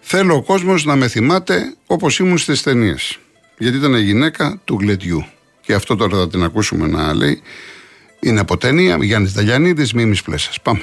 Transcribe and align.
θέλω 0.00 0.34
ο 0.34 0.42
κόσμος 0.42 0.84
να 0.84 0.96
με 0.96 1.08
θυμάται 1.08 1.74
όπως 1.86 2.18
ήμουν 2.18 2.38
στις 2.38 2.62
ταινίες. 2.62 3.18
Γιατί 3.58 3.76
ήταν 3.76 3.94
η 3.94 4.00
γυναίκα 4.00 4.60
του 4.64 4.78
γλετιού. 4.80 5.24
Και 5.60 5.74
αυτό 5.74 5.96
τώρα 5.96 6.18
θα 6.18 6.28
την 6.28 6.42
ακούσουμε 6.42 6.86
να 6.86 7.14
λέει. 7.14 7.42
Είναι 8.20 8.40
από 8.40 8.56
ταινία 8.56 8.98
Γιάννης 9.00 9.32
Δαγιανίδη, 9.32 9.86
Μίμης 9.94 10.22
Πλέσα. 10.22 10.50
Πάμε. 10.62 10.82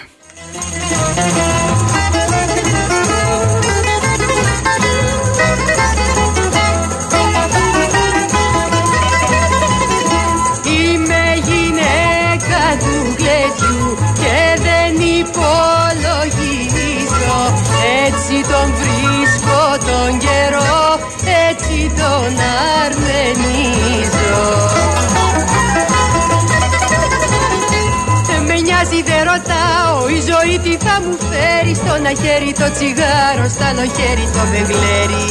Τι 30.63 30.77
θα 30.85 30.95
μου 31.03 31.17
φέρει 31.29 31.73
Στο 31.75 31.95
να 32.03 32.11
χέρι 32.21 32.51
το 32.59 32.67
τσιγάρο, 32.75 33.45
στο 33.55 33.63
άλλο 33.69 33.85
χέρι 33.95 34.25
το 34.35 34.43
μπεγλέρι 34.49 35.23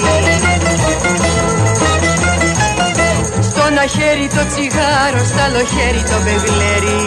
Στο 3.51 3.65
να 3.77 3.85
χέρι 3.95 4.27
το 4.37 4.43
τσιγάρο, 4.51 5.21
στο 5.31 5.41
άλλο 5.47 5.63
χέρι 5.73 6.03
το 6.11 6.17
μπεγλέρι 6.25 6.99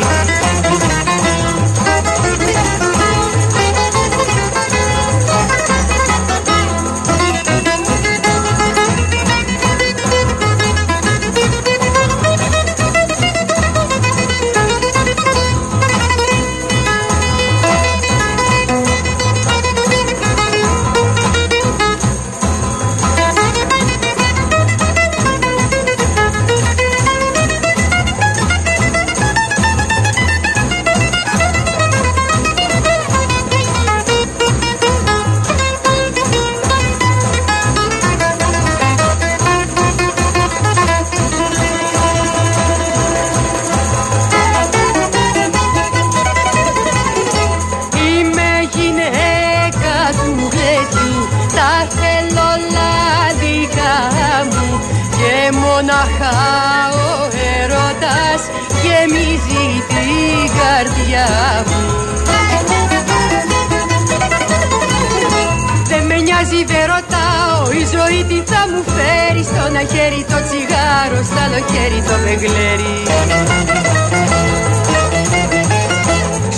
χέρι 69.94 70.25
το 70.31 70.39
τσιγάρο, 70.47 71.19
στο 71.29 71.39
άλλο 71.45 71.59
χέρι 71.72 71.99
το 72.09 72.16
μεγλέρι. 72.25 72.95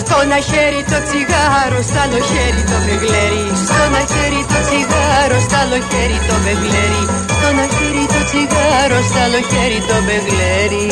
Στο 0.02 0.18
να 0.32 0.40
χέρι 0.50 0.82
το 0.92 1.00
τσιγάρο, 1.08 1.80
στο 1.90 2.00
άλλο 2.04 2.20
χέρι 2.30 2.62
το 2.72 2.78
μεγλέρι. 2.88 3.46
Στο 3.68 3.84
να 3.94 4.02
χέρι 4.12 4.42
το 4.52 4.60
τσιγάρο, 4.66 5.38
στο 5.46 5.58
άλλο 5.62 5.80
χέρι 5.90 6.18
το 6.30 6.36
μεγλέρι. 6.46 7.04
Στο 7.36 7.50
να 7.58 7.66
χέρι 7.76 8.06
το 8.14 8.22
τσιγάρο, 8.28 9.00
στο 9.10 9.20
άλλο 9.26 9.42
χέρι 9.52 9.80
το 9.90 9.98
μεγλέρι. 10.08 10.86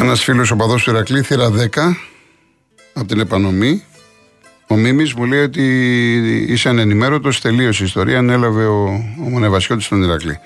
Ένας 0.00 0.22
φίλος 0.24 0.50
οπαδός 0.50 0.82
του 0.82 0.90
Ηρακλή, 0.90 1.22
θύρα 1.22 1.50
10, 1.50 1.96
από 2.94 3.06
την 3.06 3.20
επανομή, 3.20 3.84
ο 4.72 4.76
Μίμης 4.76 5.14
μου 5.14 5.24
λέει 5.24 5.42
ότι 5.42 5.64
είσαι 6.48 6.68
ανενημέρωτος, 6.68 7.40
τελείωσε 7.40 7.82
η 7.82 7.86
ιστορία, 7.86 8.18
ανέλαβε 8.18 8.64
ο, 8.64 8.84
ο 9.24 9.28
Μονεβασιώτης 9.28 9.84
στον 9.84 10.02
Ηρακλή. 10.02 10.38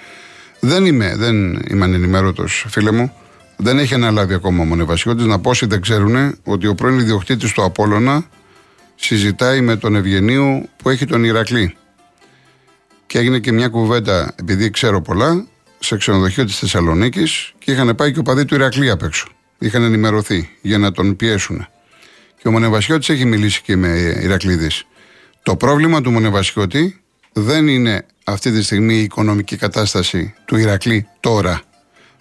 Δεν 0.60 0.87
είμαι, 0.87 1.16
δεν 1.16 1.62
είμαι 1.70 1.84
ανενημέρωτος, 1.84 2.66
φίλε 2.69 2.91
μου. 2.91 3.12
Δεν 3.56 3.78
έχει 3.78 3.94
αναλάβει 3.94 4.34
ακόμα 4.34 4.62
ο 4.62 4.65
Μονεβασιώτης. 4.65 5.25
Να 5.25 5.38
πω 5.38 5.50
όσοι 5.50 5.66
δεν 5.66 5.81
ξέρουν 5.81 6.36
ότι 6.44 6.66
ο 6.66 6.75
πρώην 6.75 6.98
ιδιοκτήτης 6.98 7.53
του 7.53 7.62
Απόλωνα 7.62 8.25
συζητάει 8.94 9.60
με 9.60 9.76
τον 9.76 9.97
Ευγενίου 9.97 10.69
που 10.76 10.91
έχει 10.91 11.06
τον 11.06 11.25
Ηρακλή. 11.25 11.76
Και 13.06 13.19
έγινε 13.19 13.38
και 13.38 13.53
μια 13.53 13.69
κουβέντα, 13.69 14.34
επειδή 14.36 14.70
ξέρω 14.70 15.03
πολλά, 15.03 15.47
σε 15.78 15.97
ξενοδοχείο 15.97 16.44
της 16.44 16.59
Θεσσαλονίκης 16.59 17.53
και 17.59 17.72
είχαν 17.72 17.94
πάει 17.94 18.12
και 18.12 18.19
ο 18.19 18.22
παδί 18.22 18.44
του 18.44 18.54
Ηρακλή 18.54 18.91
απ' 18.91 19.03
έξω. 19.03 19.28
Είχαν 19.59 19.82
ενημερωθεί 19.82 20.48
για 20.62 20.78
να 20.78 20.92
τον 20.92 21.16
πιέσουν. 21.16 21.66
Και 22.38 22.48
ο 22.48 22.50
Μονεβασιώτης 22.50 23.08
έχει 23.08 23.24
μιλήσει 23.24 23.62
και 23.62 23.76
με 23.76 23.88
Ηρακλήδης. 24.22 24.84
Το 25.42 25.56
πρόβλημα 25.56 26.00
του 26.00 26.10
Μονεβασιώτη 26.10 27.00
δεν 27.32 27.69
είναι 27.69 28.06
αυτή 28.24 28.52
τη 28.52 28.62
στιγμή 28.62 28.94
η 28.94 29.02
οικονομική 29.02 29.56
κατάσταση 29.56 30.34
του 30.44 30.56
Ηρακλή 30.56 31.08
τώρα. 31.20 31.62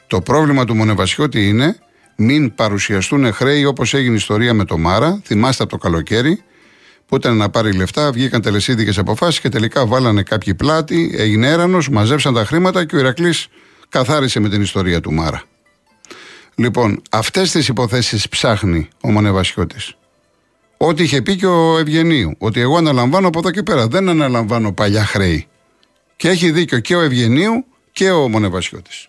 Το 0.08 0.22
πρόβλημα 0.22 0.66
του 0.66 0.76
Μονεβασιώτη 0.76 1.48
είναι 1.48 1.80
μην 2.16 2.56
παρουσιαστούν 2.56 3.34
χρέη 3.34 3.66
όπως 3.66 3.94
έγινε 3.94 4.14
η 4.14 4.16
ιστορία 4.16 4.54
με 4.54 4.66
το 4.66 4.78
Μάρα. 4.78 5.22
Θυμάστε 5.24 5.64
από 5.64 5.72
το 5.72 5.78
καλοκαίρι 5.78 6.44
που 7.06 7.16
ήταν 7.16 7.38
να 7.38 7.50
πάρει 7.50 7.74
λεφτά, 7.74 8.12
βγήκαν 8.12 8.42
τελεσίδικες 8.42 8.98
αποφάσεις 8.98 9.40
και 9.40 9.50
τελικά 9.50 9.86
βάλανε 9.86 10.24
κάποιοι 10.24 10.56
πλάτη, 10.56 11.14
έγινε 11.18 11.48
έρανος, 11.48 11.90
μαζέψαν 11.90 12.34
τα 12.34 12.46
χρήματα 12.46 12.86
και 12.86 12.96
ο 12.96 13.00
Ηρακλής 13.00 13.48
καθάρισε 13.90 14.40
με 14.40 14.50
την 14.50 14.62
ιστορία 14.62 15.02
του 15.02 15.14
Μάρα. 15.14 15.44
Λοιπόν, 16.56 17.02
αυτές 17.12 17.52
τις 17.52 17.68
υποθέσεις 17.68 18.30
ψάχνει 18.30 18.88
ο 19.02 19.12
Μονεβασιώτης. 19.12 19.96
Ό,τι 20.78 21.04
είχε 21.04 21.22
πει 21.22 21.36
και 21.36 21.46
ο 21.46 21.78
Ευγενίου. 21.78 22.36
Ότι 22.38 22.60
εγώ 22.60 22.78
αναλαμβάνω 22.78 23.28
από 23.28 23.40
εδώ 23.40 23.52
και 23.52 23.64
πέρα. 23.64 23.88
Δεν 23.88 24.10
αναλαμβάνω 24.10 24.74
παλιά 24.74 25.06
χρέη. 25.06 25.48
Και 26.16 26.30
έχει 26.30 26.52
δίκιο 26.52 26.80
και 26.80 26.96
ο 26.96 27.02
Ευγενίου 27.02 27.66
και 27.92 28.12
ο 28.12 28.30
Μονεβασιώτης. 28.30 29.08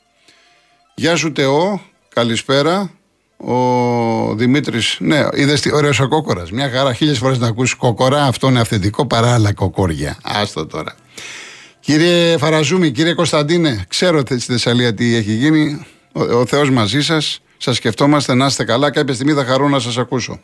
Γεια 0.95 1.17
σου 1.17 1.33
Τεό, 1.33 1.81
καλησπέρα. 2.09 2.91
Ο 3.37 4.35
Δημήτρης, 4.35 4.97
ναι, 5.01 5.27
είδες 5.35 5.61
τι 5.61 5.75
ωραίος 5.75 6.01
ο 6.01 6.09
κόκορας. 6.09 6.51
Μια 6.51 6.71
χαρά, 6.71 6.93
χίλιες 6.93 7.19
φορές 7.19 7.39
να 7.39 7.47
ακούσει 7.47 7.77
κοκορά, 7.77 8.25
αυτό 8.25 8.49
είναι 8.49 8.61
αυθεντικό 8.61 9.07
παρά 9.07 9.35
άλλα 9.35 9.53
κοκόρια. 9.53 10.19
Άστο 10.23 10.67
τώρα. 10.67 10.95
Κύριε 11.81 12.39
Φαραζούμη, 12.39 12.91
κύριε 12.91 13.15
Κωνσταντίνε, 13.15 13.85
ξέρω 13.89 14.21
στη 14.21 14.39
Θεσσαλία 14.39 14.95
τι 14.95 15.15
έχει 15.15 15.33
γίνει. 15.33 15.87
Ο, 16.13 16.23
ο 16.23 16.47
Θεός 16.47 16.71
μαζί 16.71 17.03
σας. 17.03 17.41
Σας 17.57 17.77
σκεφτόμαστε 17.77 18.35
να 18.35 18.47
είστε 18.47 18.65
καλά. 18.65 18.91
Κάποια 18.91 19.15
στιγμή 19.15 19.33
θα 19.33 19.45
χαρώ 19.45 19.69
να 19.69 19.79
σας 19.79 19.99
ακούσω. 19.99 20.41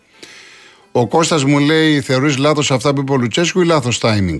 Ο 0.93 1.09
Κώστας 1.09 1.44
μου 1.44 1.59
λέει: 1.59 2.00
Θεωρείς 2.00 2.37
λάθος 2.37 2.71
αυτά 2.71 2.94
που 2.94 3.00
είπε 3.00 3.12
ο 3.12 3.17
Λουτσέσκου 3.17 3.61
ή 3.61 3.65
λάθος 3.65 4.00
timing; 4.03 4.39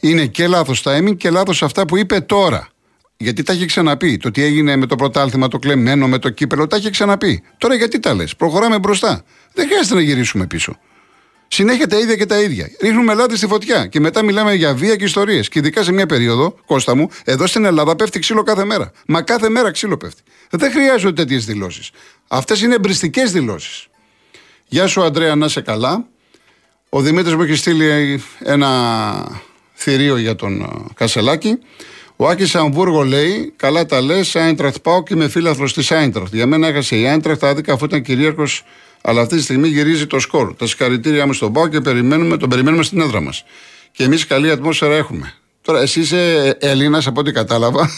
Είναι 0.00 0.26
και 0.26 0.46
λάθος 0.46 0.82
timing 0.84 1.16
και 1.16 1.30
λάθος 1.30 1.62
αυτά 1.62 1.84
που 1.84 1.96
είπε 1.96 2.20
τώρα. 2.20 2.68
Γιατί 3.16 3.42
τα 3.42 3.52
έχει 3.52 3.64
ξαναπεί. 3.64 4.16
Το 4.16 4.30
τι 4.30 4.42
έγινε 4.42 4.76
με 4.76 4.86
το 4.86 4.96
πρωτάθλημα, 4.96 5.48
το 5.48 5.58
κλεμμένο, 5.58 6.08
με 6.08 6.18
το 6.18 6.30
κύπελο, 6.30 6.66
τα 6.66 6.76
έχει 6.76 6.90
ξαναπεί. 6.90 7.42
Τώρα 7.58 7.74
γιατί 7.74 8.00
τα 8.00 8.14
λες; 8.14 8.36
Προχωράμε 8.36 8.78
μπροστά. 8.78 9.24
Δεν 9.54 9.66
χρειάζεται 9.66 9.94
να 9.94 10.00
γυρίσουμε 10.00 10.46
πίσω. 10.46 10.78
Συνέχεια 11.48 11.86
τα 11.86 11.98
ίδια 11.98 12.16
και 12.16 12.26
τα 12.26 12.40
ίδια. 12.40 12.70
Ρίχνουμε 12.80 13.14
λάδι 13.14 13.36
στη 13.36 13.46
φωτιά 13.46 13.86
και 13.86 14.00
μετά 14.00 14.22
μιλάμε 14.22 14.54
για 14.54 14.74
βία 14.74 14.96
και 14.96 15.04
ιστορίες. 15.04 15.48
Και 15.48 15.58
ειδικά 15.58 15.82
σε 15.82 15.92
μια 15.92 16.06
περίοδο, 16.06 16.54
Κώστα 16.66 16.96
μου, 16.96 17.08
εδώ 17.24 17.46
στην 17.46 17.64
Ελλάδα 17.64 17.96
πέφτει 17.96 18.18
ξύλο 18.18 18.42
κάθε 18.42 18.64
μέρα. 18.64 18.92
Μα 19.06 19.22
κάθε 19.22 19.48
μέρα 19.48 19.70
ξύλο 19.70 19.96
πέφτει. 19.96 20.22
Δεν 20.50 20.70
χρειάζονται 20.70 21.22
τέτοιες 21.22 21.44
δηλώσεις. 21.44 21.90
Αυτές 22.28 22.62
είναι 22.62 22.74
εμπριστικές 22.74 23.32
δηλώσεις. 23.32 23.86
Γεια 24.72 24.86
σου, 24.86 25.02
Αντρέα, 25.02 25.34
να 25.34 25.46
είσαι 25.46 25.60
καλά. 25.60 26.04
Ο 26.88 27.00
Δημήτρης 27.00 27.34
μου 27.34 27.42
έχει 27.42 27.54
στείλει 27.54 28.22
ένα 28.38 29.42
θηρίο 29.74 30.16
για 30.16 30.34
τον 30.34 30.60
ε, 30.60 30.66
Κασελάκη. 30.94 31.58
Ο 32.16 32.28
Άκης 32.28 32.54
Αμβούργο 32.54 33.02
λέει: 33.02 33.52
Καλά 33.56 33.86
τα 33.86 34.00
λες, 34.00 34.36
Άιντραχτ 34.36 34.76
πάω 34.82 35.02
και 35.02 35.14
είμαι 35.14 35.28
φίλαθρο 35.28 35.64
της 35.64 35.90
Άιντραχτ. 35.90 36.34
Για 36.34 36.46
μένα 36.46 36.68
έχασε 36.68 36.96
η 36.96 37.08
Άιντραχτ 37.08 37.44
άδικα 37.44 37.72
αφού 37.72 37.84
ήταν 37.84 38.02
κυρίαρχος, 38.02 38.64
αλλά 39.02 39.20
αυτή 39.20 39.36
τη 39.36 39.42
στιγμή 39.42 39.68
γυρίζει 39.68 40.06
το 40.06 40.18
σκορ. 40.18 40.54
Τα 40.54 40.66
συγχαρητήριά 40.66 41.26
μου 41.26 41.32
στον 41.32 41.52
Πάο 41.52 41.68
και 41.68 41.80
περιμένουμε, 41.80 42.36
τον 42.36 42.48
περιμένουμε 42.48 42.82
στην 42.82 43.00
έδρα 43.00 43.20
μας. 43.20 43.44
Και 43.92 44.04
εμείς 44.04 44.26
καλή 44.26 44.50
ατμόσφαιρα 44.50 44.94
έχουμε. 44.94 45.32
Τώρα, 45.62 45.80
εσύ 45.80 46.00
είσαι 46.00 46.56
Έλληνα, 46.60 47.02
από 47.06 47.20
ό,τι 47.20 47.32
κατάλαβα. 47.32 47.90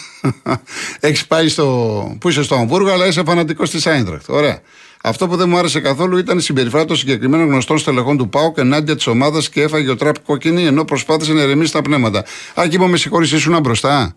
Έχεις 1.01 1.27
πάει 1.27 1.49
στο. 1.49 2.17
που 2.21 2.29
είσαι 2.29 2.43
στο 2.43 2.55
Αμβούργο, 2.55 2.91
αλλά 2.91 3.07
είσαι 3.07 3.23
φανατικός 3.27 3.71
της 3.71 3.87
Άιντραχτ. 3.87 4.29
Ωραία. 4.29 4.61
Αυτό 5.07 5.29
που 5.29 5.37
δεν 5.37 5.49
μου 5.49 5.59
άρεσε 5.59 5.81
καθόλου 5.81 6.19
ήταν 6.19 6.39
η 6.39 6.41
συμπεριφορά 6.41 6.85
των 6.85 6.97
συγκεκριμένων 6.97 7.47
γνωστών 7.47 7.79
στελεχών 7.79 8.17
του 8.17 8.29
ΠΑΟΚ 8.29 8.59
ενάντια 8.59 8.97
της 8.97 9.07
ομάδας 9.07 9.49
και 9.49 9.63
έφαγε 9.63 9.91
ο 9.91 9.97
τραπ 9.97 10.21
κόκκινη 10.21 10.65
ενώ 10.67 10.85
προσπάθησε 10.85 11.33
να 11.33 11.43
ερεμήσει 11.43 11.73
τα 11.73 11.83
πνεύματα. 11.83 12.25
Άκη 12.55 12.79
μου, 12.79 12.89
με 12.89 12.97
συγχωρείς, 12.97 13.33
ήσουν 13.33 13.61
μπροστά. 13.61 14.15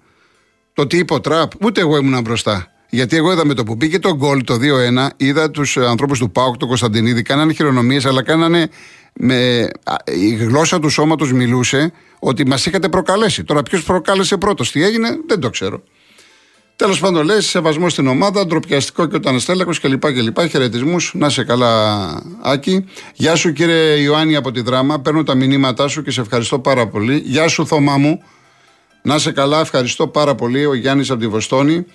Το 0.73 0.87
τι 0.87 0.97
είπε 0.97 1.13
ο 1.13 1.19
τραπ, 1.19 1.51
ούτε 1.63 1.81
εγώ 1.81 1.97
ήμουν 1.97 2.21
μπροστά. 2.21 2.71
Γιατί 2.89 3.15
εγώ 3.15 3.31
είδα 3.31 3.45
με 3.45 3.53
το 3.53 3.63
που 3.63 3.77
πήγε 3.77 3.99
το 3.99 4.15
γκολ 4.15 4.43
το 4.43 4.53
2-1, 4.53 5.07
είδα 5.17 5.51
τους 5.51 5.77
ανθρώπους 5.77 6.19
του 6.19 6.31
ΠΑΟΚ, 6.31 6.57
τον 6.57 6.67
Κωνσταντινίδη, 6.67 7.21
κάνανε 7.21 7.53
χειρονομίες, 7.53 8.05
αλλά 8.05 8.23
κάνανε. 8.23 8.69
Με, 9.13 9.69
η 10.05 10.35
γλώσσα 10.35 10.79
του 10.79 10.89
σώματος 10.89 11.31
μιλούσε 11.31 11.91
ότι 12.19 12.47
μας 12.47 12.65
είχατε 12.65 12.89
προκαλέσει. 12.89 13.43
Τώρα, 13.43 13.63
ποιος 13.63 13.83
προκάλεσε 13.83 14.37
πρώτος, 14.37 14.71
τι 14.71 14.83
έγινε, 14.83 15.17
δεν 15.27 15.39
το 15.39 15.49
ξέρω. 15.49 15.83
Τέλος 16.77 16.99
πάντων, 16.99 17.25
λες, 17.25 17.45
σεβασμό 17.45 17.89
στην 17.89 18.07
ομάδα, 18.07 18.45
ντροπιαστικό 18.45 19.05
και 19.05 19.15
όταν 19.15 19.39
στέλεχος 19.39 19.79
κλπ. 19.79 20.11
κλπ. 20.11 20.39
Χαιρετισμούς, 20.49 21.11
να 21.15 21.29
σε 21.29 21.43
καλά, 21.43 22.07
Άκη. 22.41 22.85
Γεια 23.13 23.35
σου, 23.35 23.53
κύριε 23.53 23.95
Ιωάννη 23.95 24.35
από 24.35 24.51
τη 24.51 24.61
δράμα. 24.61 24.99
Παίρνω 24.99 25.23
τα 25.23 25.35
μηνύματά 25.35 25.87
σου 25.87 26.01
και 26.01 26.11
σε 26.11 26.21
ευχαριστώ 26.21 26.59
πάρα 26.59 26.87
πολύ. 26.87 27.21
Γεια 27.25 27.47
σου, 27.47 27.67
Θωμά 27.67 27.97
μου. 27.97 28.23
Να 29.01 29.17
σε 29.17 29.31
καλά, 29.31 29.59
ευχαριστώ 29.59 30.07
πάρα 30.07 30.35
πολύ. 30.35 30.65
Ο 30.65 30.73
Γιάννης 30.73 31.09
από 31.09 31.19
τη 31.19 31.27
Βοστόνη. 31.27 31.85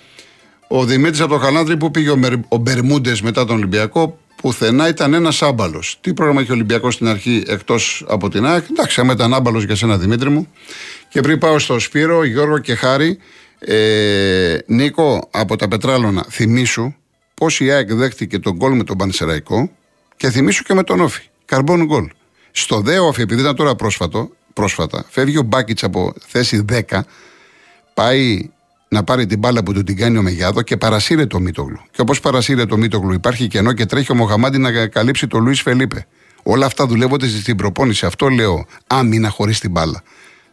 Ο 0.67 0.85
Δημήτρης 0.85 1.21
από 1.21 1.33
το 1.33 1.39
Χαλάνδρη 1.39 1.77
που 1.77 1.91
πήγε 1.91 2.09
ο 2.47 2.57
Μπερμούντες 2.57 3.21
μετά 3.21 3.45
τον 3.45 3.55
Ολυμπιακό. 3.55 4.17
Πουθενά 4.35 4.87
ήταν 4.87 5.13
ένας 5.13 5.41
άμπαλος. 5.41 5.97
Τι 6.01 6.13
πρόγραμμα 6.13 6.41
είχε 6.41 6.51
ο 6.51 6.53
Ολυμπιακός 6.53 6.93
στην 6.93 7.07
αρχή 7.07 7.43
εκτός 7.47 8.05
από 8.07 8.29
την 8.29 8.45
ΑΕΚ; 8.45 8.65
Εντάξει, 8.69 8.99
άμα 8.99 9.13
ήταν 9.13 9.33
άμπαλος 9.33 9.63
για 9.63 9.75
σένα, 9.75 9.97
Δημήτρη 9.97 10.29
μου. 10.29 10.47
Και 11.09 11.21
πριν 11.21 11.37
πάω 11.37 11.59
στο 11.59 11.79
Σπύρο, 11.79 12.23
Γιώργο 12.23 12.57
και 12.57 12.75
Χάρη, 12.75 13.17
ε, 13.65 14.57
Νίκο, 14.65 15.29
από 15.31 15.55
τα 15.55 15.67
Πετράλωνα, 15.67 16.25
θυμήσου 16.29 16.93
πώς 17.33 17.59
η 17.59 17.71
ΑΕΚ 17.71 17.93
δέχτηκε 17.93 18.39
τον 18.39 18.55
γκολ 18.55 18.75
με 18.75 18.83
τον 18.83 18.97
Πανσεραϊκό 18.97 19.71
και 20.17 20.29
θυμήσου 20.29 20.63
και 20.63 20.73
με 20.73 20.83
τον 20.83 20.99
Όφη. 20.99 21.21
Καρμπόν 21.45 21.85
γκολ. 21.85 22.09
Στο 22.51 22.81
δε 22.81 22.99
Όφη, 22.99 23.21
επειδή 23.21 23.41
ήταν 23.41 23.55
τώρα 23.55 23.75
πρόσφατο, 23.75 24.29
πρόσφατα, 24.53 25.05
φεύγει 25.09 25.37
ο 25.37 25.41
Μπάκιτ 25.41 25.83
από 25.83 26.13
θέση 26.27 26.65
10, 26.89 26.99
πάει 27.93 28.49
να 28.87 29.03
πάρει 29.03 29.25
την 29.25 29.39
μπάλα 29.39 29.63
που 29.63 29.73
του 29.73 29.83
την 29.83 29.97
κάνει 29.97 30.17
ο 30.17 30.21
Μεγιάδο 30.21 30.61
και 30.61 30.77
παρασύρε 30.77 31.25
το 31.25 31.39
Μίτογλου. 31.39 31.79
Και 31.91 32.01
όπως 32.01 32.19
παρασύρε 32.19 32.65
το 32.65 32.77
Μίτογλου, 32.77 33.13
υπάρχει 33.13 33.47
κενό 33.47 33.73
και 33.73 33.85
τρέχει 33.85 34.11
ο 34.11 34.15
Μοχαμάντη 34.15 34.57
να 34.57 34.87
καλύψει 34.87 35.27
το 35.27 35.39
Λουίς 35.39 35.61
Φελίπε. 35.61 36.07
Όλα 36.43 36.65
αυτά 36.65 36.85
δουλεύονται 36.85 37.27
στην 37.27 37.55
προπόνηση. 37.55 38.05
Αυτό 38.05 38.29
λέω 38.29 38.65
άμυνα 38.87 39.29
χωρίς 39.29 39.59
την 39.59 39.71
μπάλα. 39.71 40.03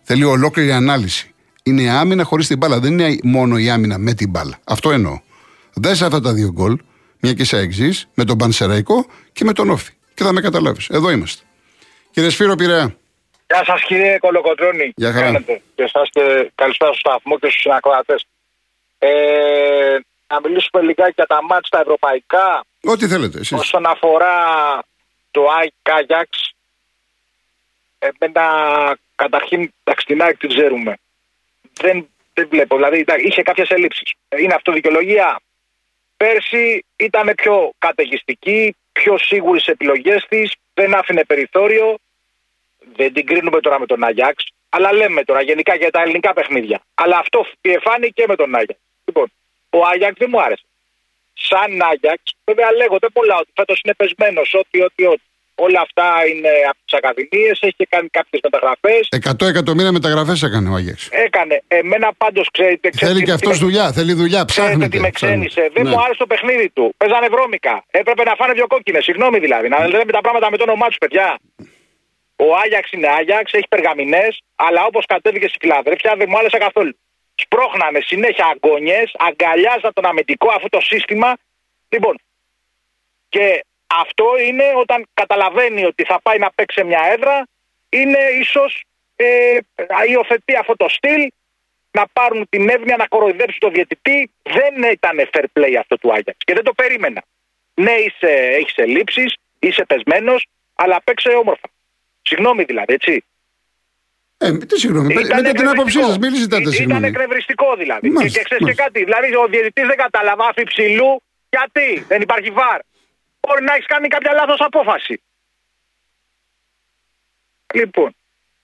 Θέλει 0.02 0.24
ολόκληρη 0.24 0.72
ανάλυση 0.72 1.34
είναι 1.62 1.90
άμυνα 1.90 2.24
χωρίς 2.24 2.46
την 2.46 2.58
μπάλα. 2.58 2.78
Δεν 2.78 2.98
είναι 2.98 3.18
μόνο 3.22 3.58
η 3.58 3.70
άμυνα 3.70 3.98
με 3.98 4.14
την 4.14 4.30
μπάλα. 4.30 4.58
Αυτό 4.64 4.90
εννοώ. 4.90 5.20
Δες 5.74 6.02
αυτά 6.02 6.20
τα 6.20 6.32
δύο 6.32 6.50
γκολ, 6.52 6.78
μια 7.20 7.32
και 7.32 7.44
σε 7.44 7.58
εξής, 7.58 8.08
με 8.14 8.24
τον 8.24 8.38
Πανσεραϊκό 8.38 9.06
και 9.32 9.44
με 9.44 9.52
τον 9.52 9.70
Όφη. 9.70 9.92
Και 10.14 10.24
θα 10.24 10.32
με 10.32 10.40
καταλάβεις. 10.40 10.88
Εδώ 10.88 11.10
είμαστε. 11.10 11.44
Κύριε 12.10 12.30
Σπύρο 12.30 12.54
Πειραιά. 12.54 12.96
Γεια 13.46 13.64
σας 13.64 13.82
κύριε 13.82 14.18
Κολοκοτρόνη. 14.18 14.92
Γεια 14.96 15.12
χαρά. 15.12 15.40
Και 15.74 15.82
εσά 15.82 16.02
και 16.10 16.52
καλησπέρα 16.54 16.92
στο 16.92 17.00
σταθμό 17.00 17.38
και 17.38 17.48
στους 17.48 17.60
συνακροατές. 17.60 18.26
Ε, 18.98 19.08
να 20.26 20.40
μιλήσουμε 20.44 20.82
λιγάκι 20.82 21.12
για 21.14 21.26
τα 21.26 21.42
μάτια 21.42 21.68
τα 21.70 21.80
ευρωπαϊκά. 21.80 22.64
Ό,τι 22.84 23.06
θέλετε. 23.06 23.38
Εσείς. 23.38 23.58
Όσον 23.58 23.86
αφορά 23.86 24.34
το 25.30 25.40
Άγιαξ, 25.82 26.54
εμένα 27.98 28.44
καταρχήν 29.14 29.72
τα 29.84 29.94
κτηνάκια 29.94 30.36
την 30.36 30.48
ξέρουμε 30.48 30.96
δεν, 31.80 32.08
δεν 32.34 32.48
βλέπω. 32.48 32.76
Δηλαδή 32.76 33.04
είχε 33.16 33.42
κάποιες 33.42 33.70
ελλείψεις. 33.70 34.12
Είναι 34.38 34.54
αυτό 34.54 34.72
δικαιολογία. 34.72 35.40
Πέρσι 36.16 36.84
ήταν 36.96 37.32
πιο 37.36 37.72
καταιγιστική, 37.78 38.76
πιο 38.92 39.18
σίγουρη 39.18 39.60
στις 39.60 39.72
επιλογές 39.72 40.26
της, 40.28 40.52
δεν 40.74 40.94
άφηνε 40.94 41.24
περιθώριο. 41.24 41.98
Δεν 42.96 43.12
την 43.12 43.26
κρίνουμε 43.26 43.60
τώρα 43.60 43.80
με 43.80 43.86
τον 43.86 44.04
Άγιαξ, 44.04 44.46
αλλά 44.68 44.92
λέμε 44.92 45.24
τώρα 45.24 45.42
γενικά 45.42 45.74
για 45.74 45.90
τα 45.90 46.02
ελληνικά 46.02 46.32
παιχνίδια. 46.32 46.82
Αλλά 46.94 47.18
αυτό 47.18 47.46
φάνηκε 47.80 48.24
με 48.28 48.36
τον 48.36 48.54
Άγιαξ. 48.54 48.80
Λοιπόν, 49.04 49.32
ο 49.70 49.86
Άγιαξ 49.86 50.18
δεν 50.18 50.28
μου 50.32 50.42
άρεσε. 50.42 50.64
Σαν 51.34 51.82
Άγιαξ, 51.82 52.22
βέβαια 52.44 52.72
λέγονται 52.72 53.08
πολλά 53.08 53.36
ότι 53.36 53.50
φέτος 53.54 53.80
είναι 53.84 53.94
πεσμένος, 53.94 54.54
ό,τι, 54.54 54.82
ό,τι, 54.82 55.04
ό,τι. 55.06 55.22
Όλα 55.66 55.80
αυτά 55.86 56.06
είναι 56.30 56.52
από 56.70 56.80
τις 56.84 56.94
ακαδημίες, 56.98 57.56
έχει 57.68 57.84
κάνει 57.88 58.08
κάποιες 58.08 58.40
μεταγραφές. 58.46 59.02
100 59.42 59.46
εκατομμύρια 59.52 59.92
μεταγραφές 59.92 60.42
έκανε 60.42 60.68
ο 60.70 60.74
Άγιαξ. 60.74 61.08
Έκανε. 61.26 61.62
Εμένα 61.68 62.08
πάντως 62.22 62.46
ξέρετε. 62.52 62.90
Θέλει 62.92 63.22
και 63.22 63.32
αυτός 63.32 63.58
δουλειά, 63.58 63.92
θέλει 63.92 64.12
δουλειά. 64.12 64.44
Ψάχνετε. 64.44 64.88
τι 64.88 65.00
με 65.00 65.10
ξένησε. 65.10 65.70
Δεν 65.74 65.82
ναι. 65.84 65.90
μου 65.90 66.00
άρεσε 66.02 66.18
το 66.18 66.26
παιχνίδι 66.26 66.68
του. 66.70 66.94
Παίζανε 66.96 67.28
βρώμικα. 67.28 67.84
Έπρεπε 67.90 68.22
να 68.22 68.34
φάνε 68.34 68.52
δύο 68.52 68.66
κόκκινες. 68.66 69.04
Συγγνώμη 69.04 69.38
δηλαδή. 69.38 69.68
Να 69.68 69.88
λέμε 69.88 70.12
τα 70.12 70.20
πράγματα 70.20 70.50
με 70.50 70.56
το 70.56 70.62
όνομά 70.62 70.86
τους, 70.86 70.98
παιδιά. 70.98 71.38
Ο 72.36 72.46
Άγιαξ 72.62 72.90
είναι 72.90 73.08
Άγιαξ, 73.18 73.52
έχει 73.52 73.68
περγαμηνέ, 73.68 74.26
αλλά 74.54 74.80
όπως 74.84 75.04
κατέβηκε 75.06 75.48
στη 75.48 75.56
Φιλαδέλφια 75.60 76.14
δεν 76.18 76.26
μου 76.30 76.38
άρεσε 76.38 76.58
καθόλου. 76.58 76.94
Σπρώχνανε 77.34 78.00
συνέχεια 78.10 78.46
αγκόνιε, 78.52 79.02
αγκαλιάζαν 79.26 79.92
τον 79.92 80.04
αμυντικό 80.06 80.48
αυτό 80.56 80.68
το 80.68 80.80
σύστημα. 80.80 81.30
Λοιπόν, 81.88 82.14
και 83.28 83.64
αυτό 83.98 84.24
είναι 84.46 84.64
όταν 84.76 85.06
καταλαβαίνει 85.14 85.84
ότι 85.84 86.04
θα 86.04 86.20
πάει 86.22 86.38
να 86.38 86.50
παίξει 86.54 86.84
μια 86.84 87.00
έδρα, 87.12 87.46
είναι 87.88 88.18
ίσως 88.40 88.84
ε, 89.16 89.58
υιοθετεί 90.10 90.56
αυτό 90.56 90.76
το 90.76 90.88
στυλ, 90.88 91.30
να 91.90 92.06
πάρουν 92.12 92.46
την 92.48 92.68
εύνοια 92.68 92.96
να 92.96 93.06
κοροϊδέψουν 93.06 93.58
το 93.60 93.70
διαιτητή. 93.70 94.30
Δεν 94.42 94.90
ήταν 94.92 95.28
fair 95.32 95.44
play 95.54 95.74
αυτό 95.78 95.96
του 95.98 96.12
Άγιαξ 96.12 96.38
και 96.44 96.54
δεν 96.54 96.64
το 96.64 96.72
περίμενα. 96.72 97.22
Ναι, 97.74 97.92
είσαι, 97.92 98.30
έχεις 98.30 98.76
ελλείψεις, 98.76 99.34
είσαι 99.58 99.84
πεσμένος, 99.84 100.46
αλλά 100.74 101.00
παίξε 101.04 101.28
όμορφα. 101.28 101.68
Συγγνώμη 102.22 102.64
δηλαδή, 102.64 102.92
έτσι. 102.92 103.24
Ε, 104.38 104.58
τι 104.58 104.78
συγγνώμη, 104.78 105.14
με 105.14 105.52
την 105.52 105.68
άποψή 105.68 106.02
σας, 106.02 106.18
μην 106.18 106.34
ζητάτε 106.34 106.70
συγγνώμη. 106.70 107.00
Ήταν 107.00 107.14
εκνευριστικό 107.14 107.76
δηλαδή. 107.76 108.10
Μάλιστα, 108.10 108.38
και, 108.38 108.44
και 108.44 108.44
ξέρεις 108.44 108.66
και 108.66 108.82
κάτι. 108.82 109.04
Δηλαδή, 109.04 109.34
ο 109.36 109.46
διαιτητής 109.46 109.86
δεν 109.86 109.96
κατάλαβα 109.96 110.46
άφη 110.46 110.64
ψηλού. 110.64 111.22
Γιατί; 111.50 112.04
Δεν 112.08 112.20
υπάρχει 112.20 112.50
βάρ 112.50 112.80
μπορεί 113.50 113.64
να 113.64 113.74
έχεις 113.74 113.86
κάνει 113.86 114.08
κάποια 114.08 114.32
λάθος 114.32 114.60
απόφαση. 114.60 115.22
Λοιπόν, 117.74 118.16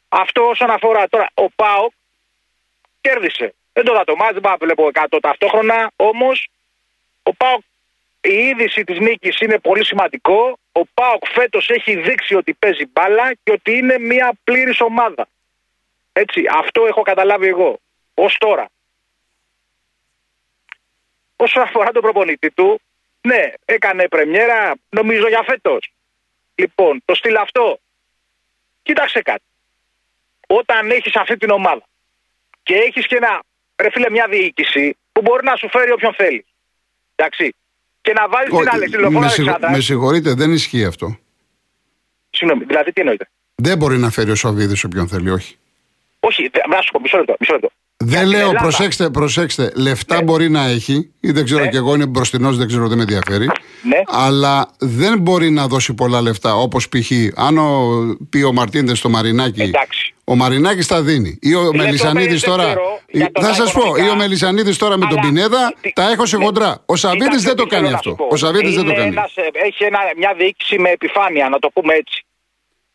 αυτό 0.09 0.49
όσον 0.49 0.71
αφορά 0.71 1.09
τώρα, 1.09 1.28
ο 1.35 1.50
Πάοκ 1.50 1.93
κέρδισε. 3.00 3.55
Δεν 3.73 3.85
το 3.85 3.93
δω 3.93 4.05
το 4.05 4.16
μάτς, 4.16 4.38
δεν 4.40 4.57
βλέπω 4.59 4.90
100 4.93 5.19
ταυτόχρονα, 5.21 5.90
όμως 5.97 6.49
ο 7.23 7.35
Πάοκ 7.35 7.62
η 8.21 8.47
είδηση 8.47 8.85
της 8.85 8.99
νίκης 8.99 9.40
είναι 9.40 9.59
πολύ 9.59 9.85
σημαντικό. 9.85 10.59
Ο 10.73 10.87
Πάοκ 10.95 11.26
φέτος 11.26 11.69
έχει 11.71 11.97
δείξει 11.97 12.35
ότι 12.35 12.55
παίζει 12.55 12.87
μπάλα 12.87 13.35
και 13.35 13.52
ότι 13.52 13.76
είναι 13.76 13.99
μια 13.99 14.33
πλήρης 14.45 14.81
ομάδα. 14.81 15.28
Έτσι, 16.12 16.45
αυτό 16.50 16.87
έχω 16.87 17.02
καταλάβει 17.02 17.47
εγώ. 17.47 17.81
Ω 18.14 18.26
τώρα. 18.38 18.69
Όσον 21.37 21.62
αφορά 21.62 21.93
τον 21.93 22.02
προπονητή 22.02 22.50
του, 22.50 22.81
ναι, 23.26 23.52
έκανε 23.64 24.09
πρεμιέρα, 24.09 24.75
νομίζω 24.88 25.28
για 25.28 25.42
φέτος. 25.47 25.92
Λοιπόν, 26.54 27.02
το 27.04 27.14
στυλ 27.14 27.37
αυτό. 27.37 27.78
Κοίταξε 28.83 29.23
κάτι. 29.23 29.45
Όταν 30.47 30.90
έχεις 30.90 31.16
αυτή 31.16 31.37
την 31.37 31.50
ομάδα 31.50 31.83
και 32.62 32.75
έχεις 32.75 33.06
και 33.06 33.16
ένα, 33.16 33.42
ρε 33.76 33.90
φίλε, 33.90 34.11
μια 34.11 34.26
διοίκηση 34.28 34.97
που 35.12 35.21
μπορεί 35.21 35.45
να 35.45 35.56
σου 35.56 35.68
φέρει 35.68 35.90
όποιον 35.90 36.14
θέλει. 36.14 36.45
Εντάξει. 37.14 37.54
Και 38.00 38.12
να 38.12 38.28
βάλεις 38.28 38.50
την 38.59 38.68
άλλη 38.68 38.88
τηλεφωνία. 38.88 39.59
Με, 39.61 39.71
με 39.71 39.80
συγχωρείτε, 39.80 40.35
δεν 40.35 40.52
ισχύει 40.52 40.85
αυτό. 40.85 41.18
Συγγνώμη, 42.30 42.64
δηλαδή 42.64 42.92
τι 42.92 43.00
εννοείται. 43.00 43.28
Δεν 43.54 43.78
μπορεί 43.78 43.99
να 43.99 44.11
φέρει 44.11 44.30
ο 44.30 44.35
Σαββίδης 44.35 44.85
όποιον 44.85 45.09
θέλει, 45.09 45.30
όχι. 45.30 45.56
Όχι, 46.21 46.50
να 46.68 46.80
σου 46.80 46.90
πω, 46.92 47.00
μισό 47.00 47.16
λεπτό. 47.16 47.37
Μισό 47.40 47.52
λεπτό. 47.52 47.71
Δεν 47.99 48.09
Για 48.09 48.19
την 48.21 48.29
λέω, 48.29 48.41
Ελλάδα. 48.41 48.59
προσέξτε, 48.59 49.11
προσέξτε. 49.11 49.73
Λεφτά 49.75 50.17
Ναι. 50.17 50.23
μπορεί 50.23 50.49
να 50.50 50.67
έχει, 50.69 51.11
ή 51.21 51.31
δεν 51.31 51.45
ξέρω 51.45 51.62
Ναι. 51.65 51.69
κι 51.71 51.76
εγώ, 51.76 51.95
είναι 51.95 52.07
μπροστινός, 52.07 52.57
δεν 52.57 52.67
ξέρω, 52.67 52.88
δεν 52.88 52.97
με 52.97 53.03
ενδιαφέρει. 53.03 53.47
Ναι. 53.83 54.00
Αλλά 54.07 54.71
δεν 54.79 55.19
μπορεί 55.19 55.50
να 55.50 55.67
δώσει 55.67 55.95
πολλά 55.95 56.21
λεφτά. 56.21 56.55
Όπως 56.55 56.88
π.χ. 56.88 57.11
αν 57.35 57.59
ο, 57.59 57.88
πει 58.31 58.43
ο 58.43 58.53
Μαρτίνδες 58.53 58.99
στο 58.99 59.09
Μαρινάκι, 59.09 59.62
Εντάξει. 59.62 60.15
ο 60.25 60.35
Μαρινάκης 60.37 60.87
τα 60.87 61.03
δίνει. 61.03 61.38
Ή 61.41 61.55
ο 61.55 61.59
Λεπτομέρειες 61.62 61.85
Μελισανίδης 62.03 62.41
δεν 62.41 62.50
τώρα. 62.50 62.65
ξέρω 62.65 63.00
για 63.11 63.31
το 63.33 63.41
Θα 63.43 63.49
τα 63.49 63.55
σας 63.55 63.73
πω, 63.73 63.81
οικονομικά. 63.81 64.07
ή 64.07 64.09
ο 64.11 64.15
Μελισανίδης 64.17 64.76
τώρα 64.76 64.97
με 64.99 65.07
τον 65.07 65.19
Αλλά 65.19 65.26
Πινέδα 65.29 65.75
τι- 65.81 65.93
τα 65.93 66.11
έχω 66.11 66.26
σε 66.26 66.37
ναι. 66.37 66.45
χοντρά. 66.45 66.83
Ο 66.87 66.97
Σαββίδης 66.97 67.26
Κοίταξε 67.26 67.47
δεν 67.47 67.57
το 67.57 67.62
τι 67.62 67.69
θέλω 67.69 67.81
κάνει 67.81 67.93
να 67.93 67.97
αυτό. 67.99 68.11
σου 68.11 68.17
πω. 68.17 68.26
Ο 68.31 68.37
Σαββίδης 68.37 68.75
δεν 68.75 68.85
το 68.85 68.91
Είναι 68.91 68.99
κάνει. 69.00 69.09
ένας, 69.17 69.37
ε, 69.37 69.43
έχει 69.67 69.85
ένα, 69.85 69.99
μια 70.17 70.35
διοίκηση 70.38 70.79
με 70.79 70.88
επιφάνεια, 70.91 71.49
να 71.49 71.59
το 71.59 71.71
πούμε 71.75 71.95
έτσι. 71.95 72.25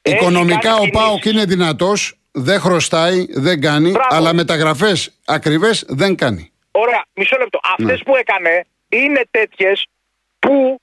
Έχει 0.01 0.15
Οικονομικά 0.15 0.57
κάνει 0.59 0.75
ο 0.75 0.77
κινήσεις. 0.79 0.99
Πάοκ 1.01 1.25
είναι 1.25 1.45
δυνατός, 1.45 2.15
δεν 2.31 2.59
χρωστάει, 2.59 3.25
δεν 3.29 3.61
κάνει, 3.61 3.91
Μπράβο. 3.91 4.15
αλλά 4.15 4.33
μεταγραφές 4.33 5.11
ακριβές 5.25 5.85
δεν 5.87 6.15
κάνει. 6.15 6.51
Ωραία, 6.71 7.03
μισό 7.13 7.37
λεπτό. 7.39 7.59
Αυτές 7.63 7.97
Ναι. 7.97 8.03
που 8.03 8.15
έκανε 8.15 8.65
είναι 8.89 9.21
τέτοιες 9.31 9.85
που 10.39 10.79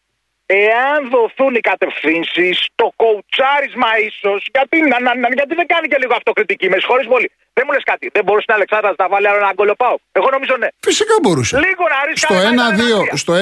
εάν 0.46 0.98
δοθούν 1.14 1.54
οι 1.54 1.60
κατευθύνσεις, 1.60 2.66
το 2.74 2.92
κοουτσάρισμα 2.96 3.88
ίσως. 4.08 4.46
Γιατί, 4.52 4.76
να, 4.90 4.96
να, 5.00 5.10
να- 5.22 5.34
γιατί 5.38 5.54
δεν 5.54 5.66
κάνει 5.66 5.86
και 5.88 5.96
λίγο 6.02 6.14
αυτοκριτική, 6.14 6.68
με 6.68 6.76
συγχωρείς 6.78 7.06
πολύ. 7.06 7.30
Δεν 7.52 7.64
μου 7.66 7.72
λες 7.72 7.82
κάτι. 7.92 8.10
Δεν 8.12 8.24
μπορούσε 8.24 8.44
να 8.48 8.54
Αλεξάνδρα 8.54 8.94
να 8.98 9.08
βάλει 9.08 9.28
άλλο 9.28 9.36
ένα 9.44 9.52
γκολ 9.54 9.68
ο 9.68 9.74
Πάοκ. 9.82 10.00
Εγώ 10.12 10.28
νομίζω 10.30 10.56
ναι. 10.58 10.68
Φυσικά 10.80 11.14
μπορούσε. 11.22 11.56
Λίγο 11.66 11.84
να 11.92 11.98
ρίξει 12.06 12.24
Στο 12.24 12.34
κανένα 12.34 12.64
1-2, 12.70 12.98
ένα-τρία. 12.98 13.16
στο 13.16 13.32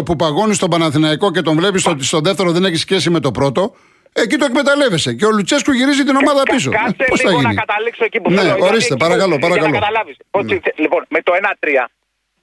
1-2 0.00 0.04
που 0.04 0.16
παγώνει 0.16 0.54
στον 0.54 0.70
Παναθηναϊκό 0.70 1.30
και 1.30 1.42
τον 1.42 1.56
βλέπεις 1.56 1.86
ότι 1.86 2.04
στο 2.04 2.20
δεύτερο 2.20 2.50
δεν 2.52 2.64
έχει 2.64 2.76
σχέση 2.76 3.10
με 3.10 3.20
το 3.20 3.30
πρώτο, 3.30 3.74
εκεί 4.22 4.36
το 4.36 4.44
εκμεταλλεύεσαι. 4.44 5.12
Και 5.14 5.26
ο 5.26 5.30
Λουτσέσκου 5.30 5.72
γυρίζει 5.72 6.04
την 6.04 6.16
ομάδα 6.16 6.42
Κα- 6.42 6.52
πίσω. 6.54 6.70
Κάτσε 6.70 7.04
Πώς 7.08 7.20
θα 7.20 7.28
λίγο 7.28 7.40
να 7.42 7.48
γίνει; 7.48 7.60
καταλήξω 7.64 8.04
εκεί 8.04 8.20
που 8.20 8.30
Ναι, 8.30 8.36
θέλω. 8.40 8.50
ορίστε, 8.50 8.68
γιατί 8.70 8.84
εκεί 8.94 8.96
παρακαλώ, 9.04 9.34
που- 9.34 9.40
παρακαλώ. 9.46 9.68
Για 9.70 9.78
να 9.80 9.86
καταλάβεις. 9.86 10.16
Ότι, 10.30 10.54
λοιπόν, 10.76 11.04
με 11.08 11.20
το 11.22 11.32
1-3 11.34 11.90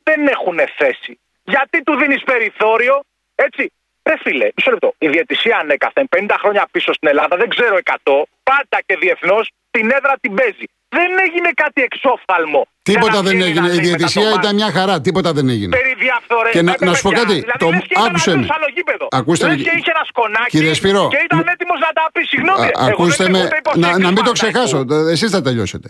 δεν 0.04 0.28
έχουν 0.28 0.58
θέση. 0.78 1.20
Γιατί 1.44 1.84
του 1.84 1.96
δίνεις 1.98 2.22
περιθώριο, 2.24 2.96
έτσι; 3.36 3.72
Ρε 4.10 4.18
φίλε, 4.24 4.48
μισό 4.56 4.70
λεπτό. 4.72 4.94
Η 4.98 5.08
διαιτησία 5.08 5.58
ανέκαθεν 5.58 6.08
50 6.10 6.36
χρόνια 6.40 6.68
πίσω 6.72 6.94
στην 6.94 7.08
Ελλάδα, 7.08 7.38
δεν 7.38 7.50
ξέρω 7.50 7.78
100, 7.84 8.24
πάντα 8.44 8.78
και 8.86 8.96
διεθνώς 8.98 9.52
την 9.72 9.86
έδρα 9.92 10.14
την 10.22 10.34
παίζει. 10.36 10.66
Δεν 10.98 11.10
έγινε 11.26 11.50
κάτι 11.64 11.80
εξόφθαλμο. 11.90 12.62
για 12.68 12.94
Τίποτα 12.94 13.16
να 13.16 13.22
δεν 13.28 13.32
βγαίνει 13.36 13.44
έγινε. 13.50 13.68
να 13.68 13.74
Η 13.74 13.76
λέει 13.76 13.86
διαιτησία 13.88 14.22
μετά 14.22 14.34
το 14.36 14.40
ήταν 14.42 14.54
μάτς. 14.56 14.58
μια 14.60 14.70
χαρά. 14.78 14.96
Τίποτα 15.06 15.30
δεν 15.38 15.46
έγινε. 15.56 15.74
Περί 15.78 15.94
διαφθορές. 16.06 16.52
Και 16.56 16.62
να- 16.68 16.76
Ε, 16.80 16.86
να 16.88 16.94
σου 16.96 17.02
πω 17.06 17.10
παιδιά, 17.10 17.24
κάτι, 17.26 17.38
Δηλαδή, 17.46 17.60
το- 17.64 17.70
λες 17.76 17.86
και 17.90 17.96
ήταν 17.98 18.06
άκουσε 18.10 18.32
με. 18.38 18.44
σε 18.50 18.54
άλλο 18.58 18.68
γήπεδο. 18.76 19.06
Ακούστε 19.20 19.46
Λες 19.48 19.56
με. 19.58 19.62
και 19.66 19.74
είχε 19.78 19.92
ένα 19.96 20.04
σκονάκι 20.12 20.50
Κύριε 20.56 20.74
Σπύρο, 20.80 21.04
και 21.14 21.22
ήταν 21.28 21.38
μου- 21.40 21.52
έτοιμος 21.56 21.80
να 21.86 21.92
τα 21.98 22.04
πει. 22.14 22.22
Συγγνώμη. 22.32 22.66
Α, 22.66 22.70
εγώ 22.70 22.80
δεν 22.84 22.92
ακούστε 22.94 23.24
έχω 23.24 23.32
με, 23.36 23.42
ούτε 23.46 23.58
υποστήριξη 23.64 23.98
να, 23.98 24.06
να 24.06 24.12
μην 24.16 24.24
το 24.30 24.32
πάντα. 24.32 24.38
ξεχάσω, 24.40 24.78
εσείς 25.16 25.30
θα 25.36 25.42
τελειώσετε. 25.48 25.90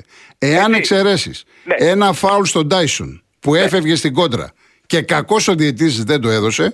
Εάν 0.54 0.70
Έτσι. 0.74 0.78
εξαιρέσεις 0.80 1.38
Ναι. 1.70 1.76
ένα 1.92 2.08
φάουλ 2.22 2.46
στον 2.54 2.66
Τάισον 2.72 3.12
που 3.44 3.50
έφευγε 3.66 3.96
στην 4.02 4.14
κόντρα 4.20 4.48
και 4.92 5.00
κακός 5.14 5.44
ο 5.48 5.54
διαιτή 5.62 5.88
δεν 6.10 6.20
το 6.22 6.30
έδωσε, 6.30 6.66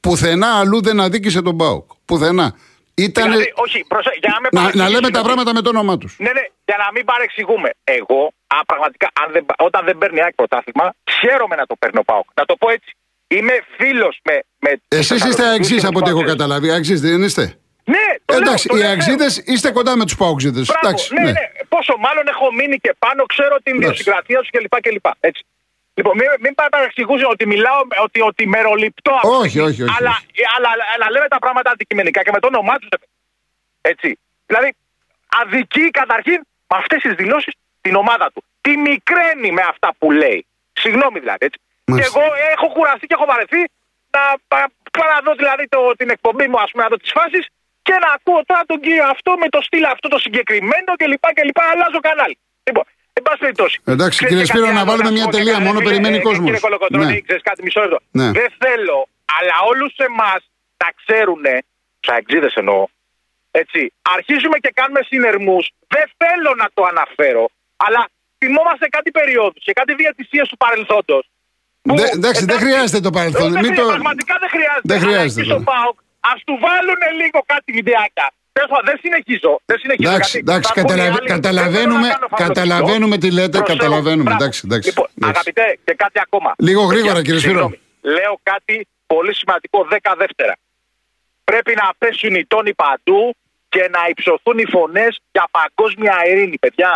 πουθενά 0.00 0.50
αλλού 0.60 0.78
δεν 0.82 1.00
αδίκησε 1.00 1.40
τον 1.42 1.54
Μπάουκ. 1.54 1.86
Πουθενά. 2.04 2.48
Ήταν. 2.94 3.24
Δηλαδή, 3.24 3.52
όχι, 3.54 3.84
προσε... 3.88 4.10
για 4.22 4.30
να, 4.34 4.40
με 4.40 4.48
να, 4.52 4.60
να 4.60 4.66
λέμε 4.68 4.76
παρεξηγήσουμε. 4.76 5.10
τα 5.18 5.22
πράγματα 5.22 5.50
με 5.54 5.60
το 5.60 5.68
όνομά 5.68 5.94
τους. 5.98 6.12
Ναι, 6.18 6.32
ναι, 6.38 6.44
για 6.64 6.76
να 6.84 6.88
μην 6.94 7.04
παρεξηγούμε. 7.04 7.70
Εγώ, 7.84 8.20
α, 8.56 8.64
πραγματικά, 8.70 9.08
αν 9.22 9.28
δεν, 9.32 9.42
όταν 9.68 9.84
δεν 9.84 9.98
παίρνει 9.98 10.20
ΑΕΚ 10.22 10.34
πρωτάθλημα, 10.34 10.94
χαίρομαι 11.20 11.56
να 11.56 11.66
το 11.66 11.74
παίρνει 11.78 11.98
ο 11.98 12.04
ΠΑΟΚ. 12.10 12.28
Να 12.34 12.44
το 12.44 12.56
πω 12.56 12.70
έτσι. 12.70 12.90
Είμαι 13.26 13.54
φίλος 13.76 14.20
με. 14.22 14.40
με 14.58 14.70
Εσείς 14.88 15.24
είστε 15.24 15.44
αεξής 15.46 15.84
από 15.84 15.98
ό,τι 15.98 16.10
έχω 16.10 16.22
καταλάβει. 16.22 16.70
Αεξής 16.70 17.00
δεν 17.00 17.22
είστε; 17.22 17.44
Ναι, 17.84 18.06
το 18.24 18.34
Εντάξει, 18.34 18.66
λέω, 18.68 18.76
οι 18.76 18.80
το 18.80 18.86
λέω. 18.86 18.88
αεξίδες 18.90 19.32
είστε 19.52 19.70
κοντά 19.70 19.96
με 19.96 20.04
τους 20.04 20.16
Πάουξιδε. 20.16 20.60
Μπράβο, 20.60 20.80
Εντάξει. 20.82 21.14
ναι, 21.14 21.20
ναι. 21.22 21.30
ναι. 21.30 21.46
Πόσο 21.68 21.96
μάλλον 22.06 22.24
έχω 22.34 22.52
μείνει 22.52 22.76
και 22.84 22.94
πάνω, 22.98 23.20
ξέρω 23.24 23.56
την 23.62 23.74
Εντάξει. 23.74 23.84
ιδιοσυγκρατία 23.90 24.38
σου 24.44 24.50
κλπ. 24.50 24.80
κλπ. 24.80 25.06
Έτσι. 25.20 25.42
Λοιπόν, 25.94 26.16
μην, 26.16 26.28
μην 26.40 26.54
παρεξηγούσε 26.54 27.26
ότι 27.26 27.46
μιλάω, 27.46 27.80
ότι, 28.02 28.20
ότι 28.20 28.46
μεροληπτώ. 28.46 29.12
αυτή 29.14 29.28
τη 29.28 29.34
Όχι, 29.34 29.48
στιγμή. 29.48 29.68
όχι, 29.68 29.82
όχι, 29.82 29.94
Αλλά, 29.98 30.18
αλλά, 30.56 30.68
αλλά, 30.94 31.10
λέμε 31.10 31.28
τα 31.28 31.38
πράγματα 31.38 31.70
αντικειμενικά 31.70 32.22
και 32.22 32.30
με 32.30 32.40
το 32.40 32.46
όνομά 32.46 32.74
τους. 32.78 32.88
Έτσι. 33.80 34.18
Δηλαδή, 34.46 34.74
αδικεί 35.40 35.90
καταρχήν 35.90 36.40
με 36.68 36.76
αυτές 36.82 37.00
τις 37.02 37.14
δηλώσεις 37.14 37.54
την 37.80 37.94
ομάδα 37.94 38.30
του. 38.34 38.44
Τη 38.60 38.76
μικραίνει 38.76 39.50
με 39.52 39.62
αυτά 39.68 39.94
που 39.98 40.10
λέει. 40.10 40.46
Συγγνώμη 40.72 41.18
δηλαδή. 41.18 41.44
Έτσι. 41.46 41.58
Και 41.84 41.92
Μάλιστα. 41.92 42.20
εγώ 42.20 42.32
έχω 42.54 42.66
κουραστεί 42.76 43.06
και 43.06 43.14
έχω 43.18 43.24
βαρεθεί 43.24 43.62
να 44.16 44.20
πα- 44.48 44.70
πάω 44.98 45.08
να 45.14 45.20
δω 45.24 45.34
δηλαδή 45.34 45.68
το, 45.68 45.92
την 45.96 46.10
εκπομπή 46.10 46.48
μου, 46.48 46.58
ας 46.60 46.70
πούμε, 46.70 46.82
να 46.82 46.88
δω 46.88 46.96
τις 46.96 47.10
φάσεις 47.12 47.46
και 47.82 47.92
να 48.04 48.08
ακούω 48.16 48.40
τώρα 48.46 48.62
τον 48.66 48.80
κύριο 48.80 49.04
αυτό 49.14 49.30
με 49.42 49.48
το 49.48 49.60
στυλ 49.62 49.84
αυτό 49.84 50.08
το 50.08 50.18
συγκεκριμένο 50.18 50.90
κλπ. 50.96 51.24
και 51.36 51.42
λοιπά, 51.44 51.62
Αλλάζω 51.72 52.00
κανάλι. 52.00 52.38
Λοιπόν, 52.68 52.84
εν 52.86 52.93
πάση 53.28 53.38
περιπτώσει. 53.44 53.76
Εντάξει, 53.94 54.16
Ξέρεις 54.18 54.28
κύριε 54.30 54.44
και 54.44 54.50
Σπύρο, 54.52 54.64
κάτι 54.66 54.76
να 54.78 54.82
άλλο 54.82 54.90
βάλουμε 54.90 55.08
σου 55.10 55.16
μια 55.18 55.24
πω 55.26 55.30
και 55.30 55.36
τελεία, 55.38 55.56
κάτι, 55.56 55.64
μόνο 55.68 55.78
φίλε, 55.78 55.88
περιμένει 55.90 56.18
ε, 56.22 56.26
κόσμος. 56.28 56.44
Κύριε 56.48 56.62
Κολοκοτρώνη, 56.66 57.12
Ναι. 57.14 57.20
ξέρεις 57.26 57.42
κάτι 57.48 57.60
μισό 57.66 57.80
λεπτό. 57.84 57.98
Ναι. 58.20 58.28
Δεν 58.40 58.48
θέλω, 58.62 58.98
αλλά 59.38 59.54
όλους 59.70 59.92
εμάς 60.08 60.40
να 60.82 60.88
ξέρουν, 61.00 61.44
του 62.02 62.08
αεξίδε 62.14 62.50
εννοώ, 62.62 62.82
έτσι, 63.60 63.80
αρχίζουμε 64.16 64.56
και 64.64 64.70
κάνουμε 64.80 65.00
συνερμούς. 65.10 65.64
Δεν 65.94 66.06
θέλω 66.20 66.50
να 66.62 66.66
το 66.76 66.82
αναφέρω, 66.92 67.44
αλλά 67.86 68.00
θυμόμαστε 68.40 68.86
κάτι 68.96 69.10
περιόδου 69.18 69.58
και 69.66 69.72
κάτι 69.78 69.92
διατησίες 70.02 70.46
του 70.50 70.56
παρελθόντος. 70.64 71.24
Δε- 72.00 72.12
εντάξει, 72.18 72.42
δεν 72.52 72.58
χρειάζεται 72.64 73.00
το 73.06 73.10
παρελθόν. 73.16 73.48
Δεν 73.52 73.60
Μην 73.64 73.70
χρειάζεται, 73.72 73.82
το- 73.86 73.96
Πραγματικά 73.96 74.34
δεν 74.42 74.50
χρειάζεται. 74.54 74.86
Δεν 74.92 74.98
Αλλά 74.98 75.06
χρειάζεται 75.06 75.40
εκεί 75.40 75.50
τώρα. 75.50 75.62
στο 75.62 75.70
ΠΑΟΚ, 75.72 75.96
ας 76.32 76.38
του 76.46 76.54
βάλουν 76.66 77.00
λίγο 77.20 77.38
κάτι 77.52 77.68
βιντεάκια. 77.78 78.26
Τέλος 78.56 78.70
πάντων, 78.72 78.84
Δεν 78.90 78.98
συνεχίζω. 79.04 79.52
Δεν 79.70 79.78
συνεχίζω 79.82 80.08
Εντάξει, 80.10 80.30
γιατί 80.36 80.46
εντάξει, 80.50 80.68
θα 80.68 80.74
πούνε 80.74 80.84
οι 80.84 80.96
καταλαβα- 80.96 81.18
άλλοι, 81.20 81.28
καταλαβαίνουμε- 81.36 82.08
δεν 82.08 82.16
θέλω 82.16 82.28
να 82.30 82.36
κάνω 82.36 82.52
καταλαβαίνουμε 82.52 83.16
τι 83.22 83.28
λέτε, 83.38 83.48
Προσέχω. 83.58 83.78
καταλαβαίνουμε. 83.78 84.22
Μπράβο. 84.28 84.40
Εντάξει, 84.42 84.60
εντάξει, 84.66 84.88
Λοιπόν, 84.88 85.06
εντάξει. 85.18 85.32
αγαπητέ, 85.34 85.66
και 85.86 85.94
κάτι 86.04 86.18
ακόμα. 86.26 86.50
Λίγο 86.68 86.82
γρήγορα, 86.92 87.18
κύριε 87.26 87.40
Σπύρο. 87.44 87.52
Συγγνώμη. 87.54 87.76
Λέω 88.16 88.34
κάτι 88.52 88.76
πολύ 89.12 89.32
σημαντικό, 89.40 89.78
10 89.94 90.10
δεύτερα. 90.22 90.54
Πρέπει 91.50 91.72
να 91.82 91.86
πέσουν 92.00 92.34
οι 92.38 92.44
τόνοι 92.52 92.72
παντού 92.84 93.22
και 93.74 93.82
να 93.94 94.00
υψωθούν 94.12 94.56
οι 94.62 94.66
φωνές 94.74 95.12
για 95.34 95.44
παγκόσμια 95.58 96.14
ειρήνη, 96.28 96.56
παιδιά. 96.64 96.92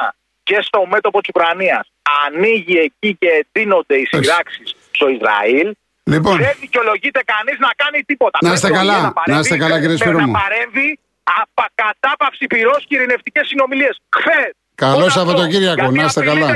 Και 0.49 0.59
στο 0.69 0.81
μέτωπο 0.93 1.19
της 1.21 1.29
Ουκρανίας. 1.35 1.85
Ανοίγει 2.27 2.77
εκεί 2.89 3.11
και 3.21 3.29
εντείνονται 3.41 3.95
οι 4.01 4.05
σειράξει 4.13 4.63
στο 4.97 5.07
Ισραήλ. 5.09 5.69
Λοιπόν, 6.15 6.37
Δεν 6.37 6.55
δικαιολογείται 6.61 7.21
κανείς 7.35 7.57
να 7.67 7.71
κάνει 7.83 7.99
τίποτα. 8.11 8.39
Να 8.43 8.53
είστε 8.53 8.67
Πρέπει 8.69 8.79
καλά, 8.87 9.01
να 9.01 9.13
παρέμβει, 9.13 9.33
να 9.35 9.39
είστε 9.39 9.57
καλά, 9.65 9.77
κύριε 9.81 9.95
ε, 9.95 9.99
Σπύρο 9.99 10.19
μου. 10.21 10.31
Να 10.33 10.39
παρέμβει 10.41 10.99
απα- 11.43 11.73
κατάπαυση 11.75 12.47
πυρός 12.47 12.85
και 12.89 12.95
ειρηνευτικές 12.97 13.47
συνομιλίες. 13.47 14.01
Χθες. 14.17 14.53
Καλό 14.75 15.09
Σαββατοκύριακο, 15.09 15.91
να 15.91 16.05
είστε 16.05 16.25
καλά. 16.25 16.47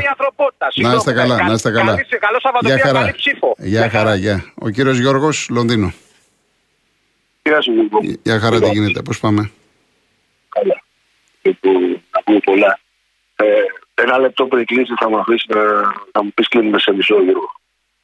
να 0.77 0.93
είστε 0.95 1.13
καλά, 1.13 1.37
να 1.47 1.53
είστε 1.53 1.71
καλά. 1.71 1.85
Καλό 1.85 2.01
Γεια 2.31 2.41
Σαββατοκύριακο, 2.41 2.87
χαρά. 2.87 2.99
καλή 3.01 3.13
ψήφο. 3.17 3.55
Γεια 3.59 3.91
χαρά, 3.91 4.15
γεια. 4.15 4.53
Ο 4.55 4.69
κύριος 4.69 4.99
Γιώργος, 4.99 5.49
Λονδίνο. 5.51 5.93
Γεια 7.43 7.61
σου, 7.61 7.73
Γιώργο. 7.73 7.99
Γεια 8.23 8.39
χαρά, 8.39 8.61
τι 8.61 8.69
γίνεται, 8.69 9.03
πώς 9.03 9.19
πάμε; 9.21 9.51
Καλά. 10.49 10.83
Λοιπόν, 11.43 11.83
να 12.11 12.23
πούμε 12.25 12.39
πολλά. 12.45 12.79
Ε, 13.37 13.45
ένα 13.95 14.19
λεπτό 14.19 14.47
πριν 14.47 14.65
κλείσει 14.67 14.93
θα 15.01 15.09
μου 15.09 15.19
αφήσει 15.19 15.47
να, 15.49 15.63
να 16.13 16.23
μου 16.23 16.33
πεις 16.35 16.49
κλείνουμε 16.49 16.79
σε 16.79 16.93
μισό 16.93 17.23
Γιώργο. 17.23 17.53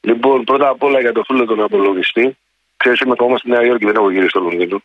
Λοιπόν, 0.00 0.44
πρώτα 0.44 0.68
απ' 0.68 0.82
όλα 0.82 1.00
για 1.00 1.12
το 1.12 1.22
φίλο 1.26 1.44
τον 1.44 1.62
απολογιστή. 1.62 2.36
Ξέρεις, 2.76 3.00
είμαι 3.00 3.12
ακόμα 3.12 3.38
στη 3.38 3.48
Νέα 3.50 3.64
Υόρκη, 3.64 3.84
δεν 3.84 3.94
έχω 3.96 4.10
γυρίσει 4.10 4.28
στο 4.28 4.40
Λονδίνο. 4.40 4.82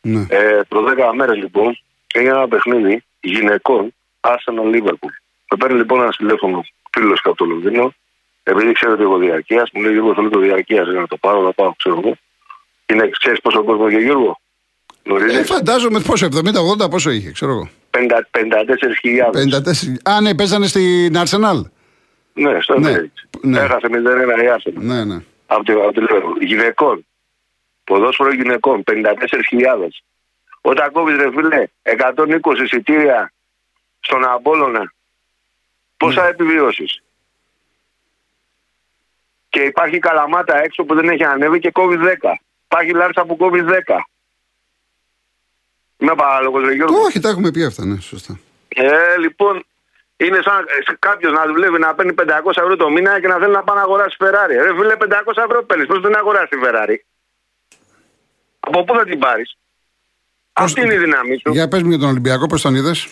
Ναι. 0.00 0.26
Ε, 0.28 0.60
προ 0.68 0.84
10 1.10 1.12
μέρες 1.14 1.36
λοιπόν 1.36 1.78
έγινε 2.14 2.32
ένα 2.32 2.48
παιχνίδι 2.48 3.02
γυναικών 3.20 3.94
Arsenal 4.20 4.74
Liverpool. 4.74 5.12
Με 5.50 5.56
παίρνει 5.58 5.76
λοιπόν 5.76 6.00
ένα 6.00 6.10
τηλέφωνο 6.16 6.64
φίλος 6.92 7.20
από 7.24 7.36
το 7.36 7.44
Λονδίνο, 7.44 7.94
επειδή 8.42 8.72
ξέρω 8.72 8.92
ότι 8.92 9.02
εγώ 9.02 9.18
διαρκεία, 9.18 9.68
μου 9.72 9.82
λέει 9.82 9.92
Γιώργο 9.92 10.14
θέλω 10.14 10.28
το 10.28 10.38
διαρκείας, 10.38 10.86
να 10.88 11.06
το 11.06 11.16
πάρω, 11.16 11.40
να 11.42 11.52
πάω, 11.52 11.72
ξέρω 11.78 12.00
εγώ. 12.04 12.16
Είναι, 12.86 13.10
ξέρεις 13.20 13.40
πόσο 13.40 13.64
κόσμο 13.64 13.86
έχει 13.90 14.02
Γιώργο; 14.02 14.40
Ε, 15.02 15.08
Γνωρίζει. 15.08 15.42
φαντάζομαι 15.44 16.00
πόσο, 16.00 16.26
70-80 16.84 16.90
πόσο 16.90 17.10
είχε, 17.10 17.30
ξέρω 17.32 17.50
εγώ. 17.52 17.68
54.000. 17.90 19.30
54. 19.32 19.96
Α, 20.04 20.20
ναι, 20.20 20.34
παίζανε 20.34 20.66
στην 20.66 21.14
Arsenal. 21.16 21.60
Ναι, 22.32 22.60
στο 22.60 22.78
Ναι, 22.78 22.90
Emirates. 22.92 23.38
ναι. 23.40 23.58
Έχασε 23.58 23.86
0-1 23.90 24.42
η 24.42 24.48
Arsenal. 24.56 24.72
Ναι, 24.74 25.04
ναι. 25.04 25.18
Από 25.46 25.64
τη, 25.64 25.72
από 25.72 25.92
τη 25.92 26.00
Liverpool. 26.08 26.40
Γυναικών. 26.46 27.06
Ποδόσφαιρο 27.88 28.32
γυναικών. 28.32 28.82
54.000. 28.86 29.88
Όταν 30.60 30.92
κόβει 30.92 31.16
ρε 31.16 31.30
φίλε 31.30 31.66
120 31.82 32.62
εισιτήρια 32.64 33.32
στον 34.00 34.24
Απόλλωνα, 34.24 34.92
πώ 35.96 36.12
θα 36.12 36.26
επιβιώσεις. 36.26 37.02
Και 39.48 39.60
υπάρχει 39.60 39.98
καλαμάτα 39.98 40.56
έξω 40.56 40.84
που 40.84 40.94
δεν 40.94 41.08
έχει 41.08 41.24
ανέβει 41.24 41.58
και 41.58 41.70
κόβει 41.70 41.96
10. 42.00 42.34
Υπάρχει 42.64 42.92
Λάρσα 42.92 43.24
που 43.24 43.36
κόβει 43.36 43.64
10. 43.66 43.70
Είμαι 45.98 46.14
παράλογος, 46.14 46.64
ρε 46.64 46.74
Γιώργο. 46.74 47.00
Όχι, 47.00 47.20
τα 47.20 47.28
έχουμε 47.28 47.50
πει 47.50 47.64
αυτά, 47.64 47.84
ναι, 47.84 48.00
σωστά. 48.00 48.38
Ε, 48.68 49.18
λοιπόν, 49.18 49.64
είναι 50.16 50.38
σαν 50.42 50.66
κάποιος 50.98 51.32
να 51.32 51.46
δουλεύει 51.46 51.78
να 51.78 51.94
παίρνει 51.94 52.14
500 52.18 52.24
ευρώ 52.54 52.76
το 52.76 52.90
μήνα 52.90 53.20
και 53.20 53.28
να 53.28 53.38
θέλει 53.38 53.52
να 53.52 53.62
πάει 53.62 53.76
να 53.76 53.82
αγοράσει 53.82 54.16
Ferrari. 54.20 54.56
Ρε 54.62 54.74
φίλε, 54.74 54.94
500 54.98 55.42
ευρώ 55.44 55.64
παίρνεις. 55.64 55.86
Πώς 55.86 56.00
δεν 56.00 56.16
αγοράσει 56.16 56.46
τη 56.46 56.58
Ferrari; 56.64 56.96
Από 58.68 58.84
πού 58.84 58.94
θα 58.98 59.04
την 59.04 59.18
πάρεις; 59.18 59.56
Αυτή 60.52 60.80
είναι 60.80 60.94
η 60.94 60.98
δύναμή 60.98 61.36
σου. 61.40 61.52
Για 61.52 61.68
πες 61.68 61.82
μου 61.82 61.88
για 61.88 61.98
τον 61.98 62.08
Ολυμπιακό, 62.08 62.46
πώς 62.46 62.60
τον 62.62 62.74
είδες; 62.74 63.08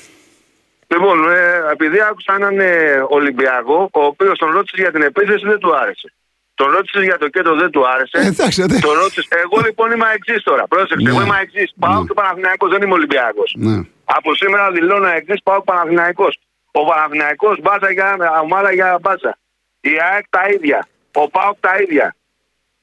Λοιπόν, 0.92 1.30
ε, 1.32 1.60
επειδή 1.72 1.98
άκουσα 2.10 2.32
έναν 2.34 2.58
ε, 2.60 2.72
Ολυμπιακό, 3.08 3.78
ο 3.92 4.02
οποίος 4.04 4.38
τον 4.38 4.50
ρώτησες 4.50 4.78
για 4.80 4.92
την 4.92 5.02
επίθεση 5.02 5.44
δεν 5.46 5.58
του 5.58 5.76
άρεσε. 5.76 6.12
Τον 6.54 6.70
ρώτησες 6.70 7.02
για 7.02 7.18
το 7.18 7.28
κέντρο 7.28 7.54
δεν 7.54 7.70
του 7.70 7.88
άρεσε. 7.88 8.18
Ε, 8.18 8.26
εντάξει, 8.26 8.62
δεν- 8.66 8.80
Τον 8.80 8.92
ρώτησες. 9.02 9.26
Εγώ 9.44 9.56
λοιπόν 9.66 9.90
είμαι 9.90 10.06
εξή 10.14 10.42
τώρα. 10.44 10.66
Πρόσεξε, 10.66 11.04
Ναι. 11.04 11.10
εγώ 11.10 11.20
είμαι 11.22 11.38
εξή. 11.42 11.72
Πάω 11.78 12.06
και 12.06 12.12
Παναθηναϊκός 12.14 12.70
δεν 12.70 12.82
είμαι 12.82 12.92
Ολυμπιακός. 12.92 13.54
Ναι. 13.58 13.76
Από 14.04 14.34
σήμερα 14.34 14.70
δηλώνω 14.70 15.06
εξή. 15.06 15.40
Πάω 15.44 15.62
Παναθηναϊκός. 15.62 16.38
Ο 16.72 16.84
Παναθηναϊκός 16.84 17.58
μπάτσα 17.62 17.90
για 17.92 18.16
ομάδα 18.42 18.72
για 18.72 18.98
μπάτσα. 19.02 19.38
Η 19.80 19.90
ΑΕΚ 20.12 20.24
τα 20.30 20.42
ίδια. 20.54 20.88
Ο 21.14 21.28
ΠΑΟΚ 21.30 21.56
τα 21.60 21.72
ίδια. 21.82 22.14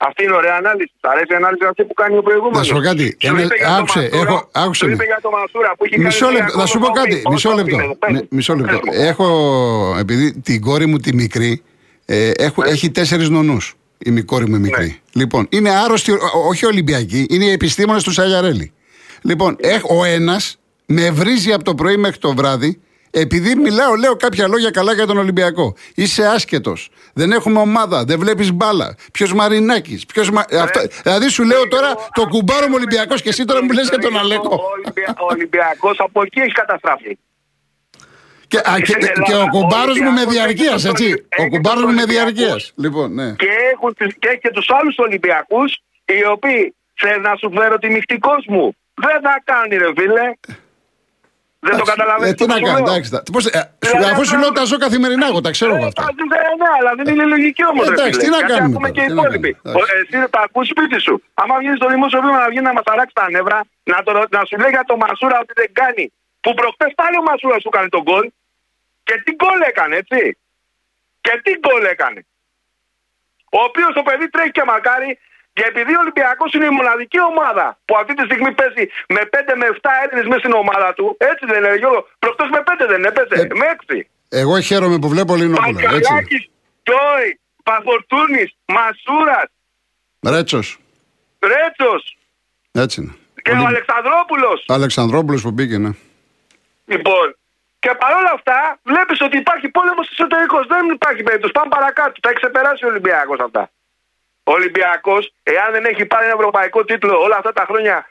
Αυτή 0.07 0.23
είναι 0.23 0.35
ωραία 0.41 0.55
ανάλυση. 0.61 0.91
Σ' 1.01 1.07
αρέσει 1.11 1.31
η 1.31 1.35
ανάλυση 1.35 1.65
αυτή 1.69 1.83
που 1.83 1.93
κάνει 1.93 2.17
ο 2.17 2.21
προηγούμενος. 2.21 2.57
Να 2.57 2.63
σου 2.63 2.73
πω 2.73 2.79
κάτι. 2.89 3.17
Ένα- 3.19 3.47
άκουσε, 3.77 4.09
έχω- 4.13 4.49
άκουσε 4.51 4.85
με. 4.85 4.91
Είπε 4.93 5.03
για 5.03 5.19
το 5.21 5.29
Μασούρα 5.29 5.71
που 5.77 5.85
έχει 5.85 5.99
Μισό 5.99 6.25
κάνει 6.25 6.35
λεπτό, 6.37 6.51
τρία 6.51 6.61
να 6.61 6.65
σου 6.71 6.79
πω 6.79 6.85
ακόμα 6.85 6.99
κάτι. 7.01 7.15
όχι, 7.15 7.29
Μισό 7.33 7.49
όχι, 7.49 7.57
λεπτό. 7.57 7.75
όχι, 7.75 7.95
πες 7.99 8.11
Μι- 8.11 8.21
μου. 8.21 8.27
Μισό 8.29 8.53
λεπτό. 8.55 8.79
Πες 8.79 8.97
μου. 8.97 9.03
Έχω, 9.09 9.27
επειδή 9.99 10.39
την 10.41 10.61
κόρη 10.61 10.85
μου 10.85 10.97
τη 10.97 11.13
μικρή, 11.15 11.61
ε, 12.05 12.31
έχω, 12.37 12.63
έχει 12.65 12.91
τέσσερις 12.91 13.29
νονούς. 13.29 13.75
Η 13.97 14.11
μη- 14.11 14.23
κόρη 14.25 14.49
μου 14.49 14.55
η 14.55 14.59
μικρή. 14.59 14.85
Ναι. 14.87 15.21
Λοιπόν, 15.21 15.47
είναι 15.49 15.69
άρρωστη, 15.69 16.11
ο- 16.11 16.19
όχι 16.47 16.65
Ολυμπιακή, 16.65 17.25
είναι 17.29 17.45
οι 17.45 17.51
επιστήμονε 17.51 18.01
του 18.01 18.11
Σαλιαρέλη. 18.11 18.71
Λοιπόν, 19.21 19.55
έχ- 19.59 19.89
ο 19.91 20.03
ένας 20.05 20.57
με 20.85 21.11
βρίζει 21.11 21.51
από 21.53 21.63
το 21.63 21.75
πρωί 21.75 21.97
μέχρι 21.97 22.17
το 22.17 22.33
βράδυ, 22.33 22.79
επειδή 23.15 23.55
μιλάω, 23.55 23.93
λέω 23.95 24.15
κάποια 24.15 24.47
λόγια 24.47 24.71
καλά 24.71 24.93
για 24.93 25.05
τον 25.05 25.17
Ολυμπιακό. 25.17 25.75
Είσαι 25.95 26.25
άσχετο. 26.25 26.73
Δεν 27.13 27.31
έχουμε 27.31 27.59
ομάδα. 27.59 28.03
Δεν 28.03 28.19
βλέπεις 28.19 28.51
μπάλα. 28.53 28.95
Ποιος 29.13 29.33
Μαρινάκης. 29.33 30.05
Ποιος 30.05 30.29
Μα... 30.31 30.45
Ναι. 30.51 30.59
αυτό- 30.59 30.81
Δηλαδή 31.03 31.27
σου 31.29 31.43
λέω 31.43 31.67
τώρα 31.67 31.95
το 32.13 32.27
κουμπάρο 32.27 32.67
μου 32.67 32.73
Ολυμπιακός 32.75 33.21
και 33.21 33.29
εσύ 33.29 33.45
τώρα 33.45 33.63
μου 33.63 33.71
λες 33.71 33.89
για 33.89 33.97
τον 33.99 34.17
Αλέκο. 34.17 34.55
Ο 34.55 34.61
Ολυμπια- 34.77 35.15
Ο 35.19 35.25
Ολυμπιακός 35.29 35.95
από 35.99 36.21
εκεί 36.25 36.39
έχει 36.39 36.51
καταστραφεί. 36.51 37.17
Και, 38.47 38.57
α, 38.57 38.73
και, 38.77 38.85
Στην 38.85 38.95
Ελλάδα, 39.01 39.23
και 39.23 39.35
ο 39.35 39.47
κουμπάρος 39.51 39.99
ο 39.99 40.03
μου 40.03 40.11
με 40.11 40.19
Ολυμπιακός 40.21 40.33
διαρκείας, 40.33 40.79
έχει 40.85 40.87
έτσι. 40.93 41.09
τους- 41.11 41.21
Ο 41.39 41.41
έχει 41.41 41.49
κουμπάρος 41.49 41.81
τους 41.81 41.89
μου 41.89 41.95
με 41.95 42.01
Ολυμπιακούς. 42.01 42.33
διαρκείας. 42.35 42.71
Λοιπόν, 42.75 43.13
ναι. 43.13 43.31
Και, 43.31 43.47
έχουν, 43.73 43.93
τις- 43.97 44.15
και, 44.19 44.39
και 44.41 44.49
τους 44.55 44.67
άλλους 44.77 44.95
Ολυμπιακούς, 44.97 45.69
οι 46.05 46.25
οποίοι 46.35 46.75
θέλουν 47.01 47.21
να 47.21 47.35
σου 47.35 47.51
φέρω 47.57 47.77
τη 47.77 47.87
μυχτικό 47.95 48.33
μου. 48.47 48.75
Δεν 49.05 49.17
θα 49.25 49.35
κάνει, 49.43 49.75
ρε 49.83 49.89
φίλε. 49.97 50.25
Δεν 51.65 51.71
το 51.71 51.75
Εντάξει, 51.77 51.91
καταλαβαίνεις. 51.93 52.31
ε, 52.31 52.35
τι 52.39 52.45
να 52.53 52.57
κάνω, 52.67 52.79
εντάξει. 52.85 53.09
τα- 53.13 53.23
πώς, 53.33 53.43
ε, 53.45 53.49
σου- 53.59 53.95
Δηλαδή, 53.97 54.11
αφού 54.13 54.23
σου 54.27 54.35
αυτό- 54.35 54.39
λέω 54.41 54.51
τα 54.59 54.63
ζω 54.69 54.77
καθημερινά, 54.85 55.25
εγώ 55.31 55.39
τα 55.45 55.51
ξέρω 55.57 55.71
εγώ 55.75 55.85
αυτά. 55.91 56.03
Ναι, 56.61 56.69
αλλά 56.79 56.91
δεν 56.99 57.05
είναι 57.13 57.25
λογική 57.35 57.63
όμως. 57.71 57.85
Εντάξει, 57.87 58.17
τι 58.23 58.29
να 58.37 58.41
κάνουμε 58.51 58.75
Ακούμε 58.75 58.89
τώρα, 58.89 58.95
και 58.95 59.01
οι 59.05 59.07
τι 59.09 59.13
να 59.13 59.21
υπόλοιποι. 59.21 59.51
κάνουμε, 59.53 59.69
εντάξει. 59.79 59.91
Ο- 59.93 59.97
Εσύ 59.99 60.17
θα 60.33 60.39
ακούς 60.47 60.67
σπίτι 60.73 60.97
σου. 61.05 61.15
Άμα 61.41 61.55
βγεις 61.61 61.75
στο 61.81 61.87
δημόσιο 61.93 62.19
βήμα 62.23 62.37
να 62.45 62.49
βγεις 62.51 62.63
να 62.69 62.73
μας 62.77 62.85
αράξει 62.93 63.15
τα 63.21 63.25
νεύρα, 63.35 63.59
να, 63.91 63.97
το, 64.05 64.11
να 64.35 64.41
σου 64.47 64.55
λέει 64.61 64.71
για 64.77 64.83
το 64.89 64.95
Μασούρα 65.03 65.37
ότι 65.43 65.53
δεν 65.61 65.69
κάνει. 65.81 66.05
Που 66.43 66.51
προχτέ 66.59 66.87
πάλι 66.99 67.15
ο 67.21 67.23
Μασούρα 67.29 67.57
σου 67.63 67.69
κάνει 67.75 67.89
τον 67.95 68.03
γκολ. 68.07 68.25
Και 69.07 69.15
τι 69.23 69.31
γκολ 69.39 69.59
έκανε, 69.71 69.93
έτσι. 70.01 70.19
Και 71.25 71.33
τι 71.43 71.51
γκολ 71.63 71.83
έκανε. 71.95 72.19
Ο 73.57 73.59
οποίος 73.69 73.91
το 73.97 74.01
παιδί 74.07 74.27
τρέχει 74.33 74.51
και 74.57 74.63
μακάρι 74.73 75.09
και 75.53 75.63
επειδή 75.71 75.91
ο 75.95 75.99
Ολυμπιακός 75.99 76.53
είναι 76.53 76.65
η 76.65 76.69
μοναδική 76.79 77.19
ομάδα 77.31 77.65
που 77.85 77.93
αυτή 78.01 78.13
τη 78.13 78.23
στιγμή 78.29 78.51
παίζει 78.59 78.83
με 79.15 79.21
5 79.33 79.53
με 79.61 79.65
7 79.81 79.89
Έλληνες 80.03 80.25
μέσα 80.27 80.39
στην 80.39 80.53
ομάδα 80.53 80.93
του, 80.93 81.05
έτσι 81.29 81.43
δεν 81.45 81.57
είναι, 81.63 81.75
Γιώργο. 81.81 82.07
Προχτές 82.19 82.49
με 82.55 82.61
5 82.67 82.85
δεν 82.87 83.01
έπαιζε, 83.05 83.35
Ε, 83.41 83.47
με 83.61 83.65
6. 83.65 84.07
Εγώ 84.29 84.59
χαίρομαι 84.59 84.97
που 84.99 85.09
βλέπω 85.09 85.35
Λινόπουλο. 85.35 85.69
Έτσι. 85.69 85.83
Παγκαλάκη, 85.83 86.37
Τζόι, 86.83 87.39
Παφορτούνη, 87.63 88.43
Μασούρας, 88.65 89.47
Ρέτσος. 90.27 90.77
Ρέτσος 91.39 92.17
Έτσι 92.71 93.01
είναι. 93.01 93.13
και 93.41 93.51
ο 93.51 93.53
Ολυ- 93.53 93.67
Αλεξανδρόπουλος. 93.67 94.65
Αλεξανδρόπουλος 94.67 95.41
που 95.41 95.51
μπήκε, 95.51 95.77
ναι. 95.77 95.89
Λοιπόν, 96.85 97.35
και 97.79 97.91
παρόλα 97.99 98.31
αυτά 98.33 98.79
βλέπεις 98.83 99.21
ότι 99.21 99.37
υπάρχει 99.37 99.69
πόλεμος 99.69 100.09
εσωτερικός. 100.11 100.67
Δεν 100.67 100.89
υπάρχει 100.89 101.23
περίπτωση. 101.23 101.53
Πάμε 101.53 101.69
παρακάτω. 101.69 102.19
Τα 102.19 102.29
έχει 102.29 102.37
ξεπεράσει 102.39 102.85
ο 102.85 102.87
Ολυμπιακός 102.87 103.39
αυτά. 103.39 103.69
Ο 104.43 104.51
Ολυμπιακός, 104.51 105.33
εάν 105.43 105.71
δεν 105.71 105.85
έχει 105.85 106.05
πάρει 106.05 106.25
ένα 106.25 106.33
ευρωπαϊκό 106.33 106.85
τίτλο 106.85 107.21
όλα 107.21 107.35
αυτά 107.37 107.53
τα 107.53 107.65
χρόνια, 107.67 108.07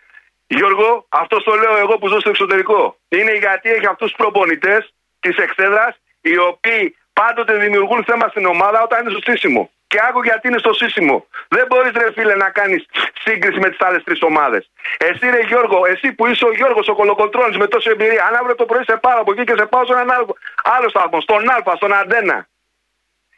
Γιώργο, 0.47 1.07
αυτός 1.09 1.45
το 1.45 1.55
λέω 1.55 1.77
εγώ 1.77 1.99
που 1.99 2.09
ζω 2.09 2.21
στο 2.21 2.29
εξωτερικό. 2.29 2.97
Είναι 3.09 3.35
γιατί 3.35 3.71
έχει 3.71 3.87
αυτούς 3.87 4.09
τους 4.09 4.17
προπονητές 4.17 4.95
της 5.21 5.37
εξέδρας, 5.37 6.01
οι 6.21 6.39
οποίοι 6.39 6.97
πάντοτε 7.13 7.55
δημιουργούν 7.57 8.05
θέμα 8.05 8.29
στην 8.29 8.47
ομάδα 8.47 8.83
όταν 8.83 9.01
είναι 9.01 9.11
στο 9.11 9.21
στήσιμο. 9.21 9.71
Και 9.87 9.99
άκου 10.09 10.23
γιατί 10.23 10.49
είναι 10.49 10.59
στο 10.59 10.73
σύστημο. 10.73 11.27
Δεν 11.49 11.67
μπορείς, 11.69 11.93
ρε 11.93 12.13
φίλε, 12.13 12.35
να 12.35 12.51
κάνεις 12.51 12.87
σύγκριση 13.25 13.59
με 13.59 13.69
τις 13.69 13.81
άλλες 13.81 14.03
τρεις 14.05 14.23
ομάδες. 14.23 14.71
Εσύ, 14.99 15.31
ρε 15.31 15.41
Γιώργο, 15.41 15.87
εσύ 15.87 16.13
που 16.13 16.27
είσαι 16.27 16.45
ο 16.45 16.53
Γιώργος 16.53 16.89
ο 16.89 16.95
Κολοκοτρόνη 16.95 17.57
με 17.57 17.67
τόση 17.67 17.91
εμπειρία, 17.91 18.25
αν 18.29 18.35
αύριο 18.35 18.55
το 18.55 18.65
πρωί 18.65 18.85
σε 18.85 18.97
πάρω 18.97 19.21
από 19.21 19.33
εκεί 19.33 19.45
και 19.45 19.55
σε 19.59 19.67
πάω 19.67 19.85
σε 19.87 19.93
έναν 19.93 20.11
άλλο, 20.11 20.37
άλλο 20.63 20.89
σταθμό, 20.89 21.21
στον 21.21 21.51
Α, 21.51 21.77
στον 21.77 21.93
Αντένα, 21.95 22.49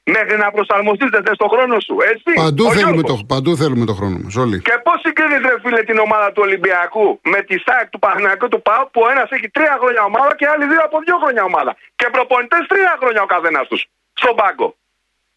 μέχρι 0.05 0.37
να 0.37 0.51
προσαρμοστείτε 0.51 1.19
στον 1.35 1.49
χρόνο 1.49 1.81
σου. 1.81 1.97
Έτσι; 2.12 2.31
Παντού 2.35 2.64
ο 2.64 2.73
θέλουμε, 2.73 3.01
Γιώργος. 3.01 3.21
το, 3.21 3.35
παντού 3.35 3.57
θέλουμε 3.57 3.85
το 3.85 3.95
χρόνο 3.95 4.17
μας. 4.23 4.37
Όλοι. 4.37 4.57
Και 4.69 4.77
πώς 4.87 4.99
συγκρίνεις, 5.05 5.40
ρε 5.51 5.57
φίλε, 5.62 5.83
την 5.83 5.99
ομάδα 5.99 6.33
του 6.33 6.43
Ολυμπιακού 6.47 7.21
με 7.23 7.43
τη 7.43 7.55
ΣΑΚ 7.67 7.85
του 7.93 7.99
Παναγιακού 7.99 8.49
του 8.49 8.62
ΠΑΟ 8.62 8.87
που 8.93 9.01
ένας 9.12 9.29
έχει 9.31 9.49
τρία 9.57 9.77
χρόνια 9.81 10.03
ομάδα 10.11 10.33
και 10.38 10.47
άλλοι 10.53 10.64
δύο 10.73 10.83
από 10.88 10.97
δύο 11.07 11.17
χρόνια 11.23 11.43
ομάδα. 11.51 11.77
Και 11.97 12.07
προπονητές 12.12 12.62
τρία 12.73 12.97
χρόνια 13.01 13.23
ο 13.23 13.27
καθένας 13.35 13.67
τους 13.69 13.83
στον 14.12 14.35
πάγκο. 14.37 14.77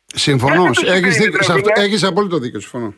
Συμφωνώ. 0.05 0.65
Έτσι 0.65 0.81
τους 0.81 0.91
Έχεις 0.95 1.13
συγκρίνεις, 1.13 1.47
ρε 1.47 1.53
φίλε; 1.53 1.71
έχεις 1.85 2.03
απόλυτο 2.03 2.37
δίκιο. 2.37 2.59
Συμφωνώ. 2.59 2.93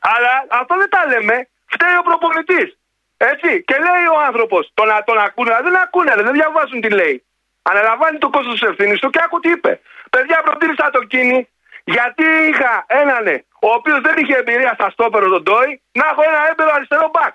Αλλά 0.00 0.32
αυτό 0.60 0.74
δεν 0.76 0.88
τα 0.94 1.02
λέμε. 1.12 1.36
Φταίει 1.74 1.96
ο 2.02 2.04
προπονητής. 2.08 2.68
Έτσι; 3.16 3.50
Και 3.68 3.76
λέει 3.86 4.04
ο 4.14 4.18
άνθρωπος. 4.28 4.62
Τον, 4.74 4.88
τον 5.08 5.18
ακούνε, 5.18 5.50
αλλά 5.54 5.62
δεν 5.62 5.76
ακούνε, 5.84 6.12
δεν 6.28 6.32
διαβάζουν 6.32 6.80
τι 6.80 6.90
λέει. 7.00 7.16
Αναλαμβάνει 7.62 8.18
το 8.18 8.28
κόστος 8.30 8.54
της 8.58 8.68
ευθύνης 8.70 8.98
του 9.00 9.10
και 9.10 9.20
άκου 9.24 9.38
τι 9.40 9.50
είπε. 9.50 9.80
Παιδιά, 10.16 10.38
προτήρησα 10.48 10.86
το 10.96 11.00
κίνη 11.12 11.38
γιατί 11.96 12.26
είχα 12.50 12.72
έναν 13.02 13.24
ο 13.66 13.68
οποίος 13.78 13.98
δεν 14.06 14.14
είχε 14.20 14.34
εμπειρία 14.42 14.72
στα 14.78 14.86
στόπερο 14.94 15.26
τον 15.34 15.42
Ντόι 15.44 15.70
να 15.98 16.04
έχω 16.10 16.22
ένα 16.30 16.40
έμπειρο 16.50 16.70
αριστερό 16.76 17.06
μπακ. 17.14 17.34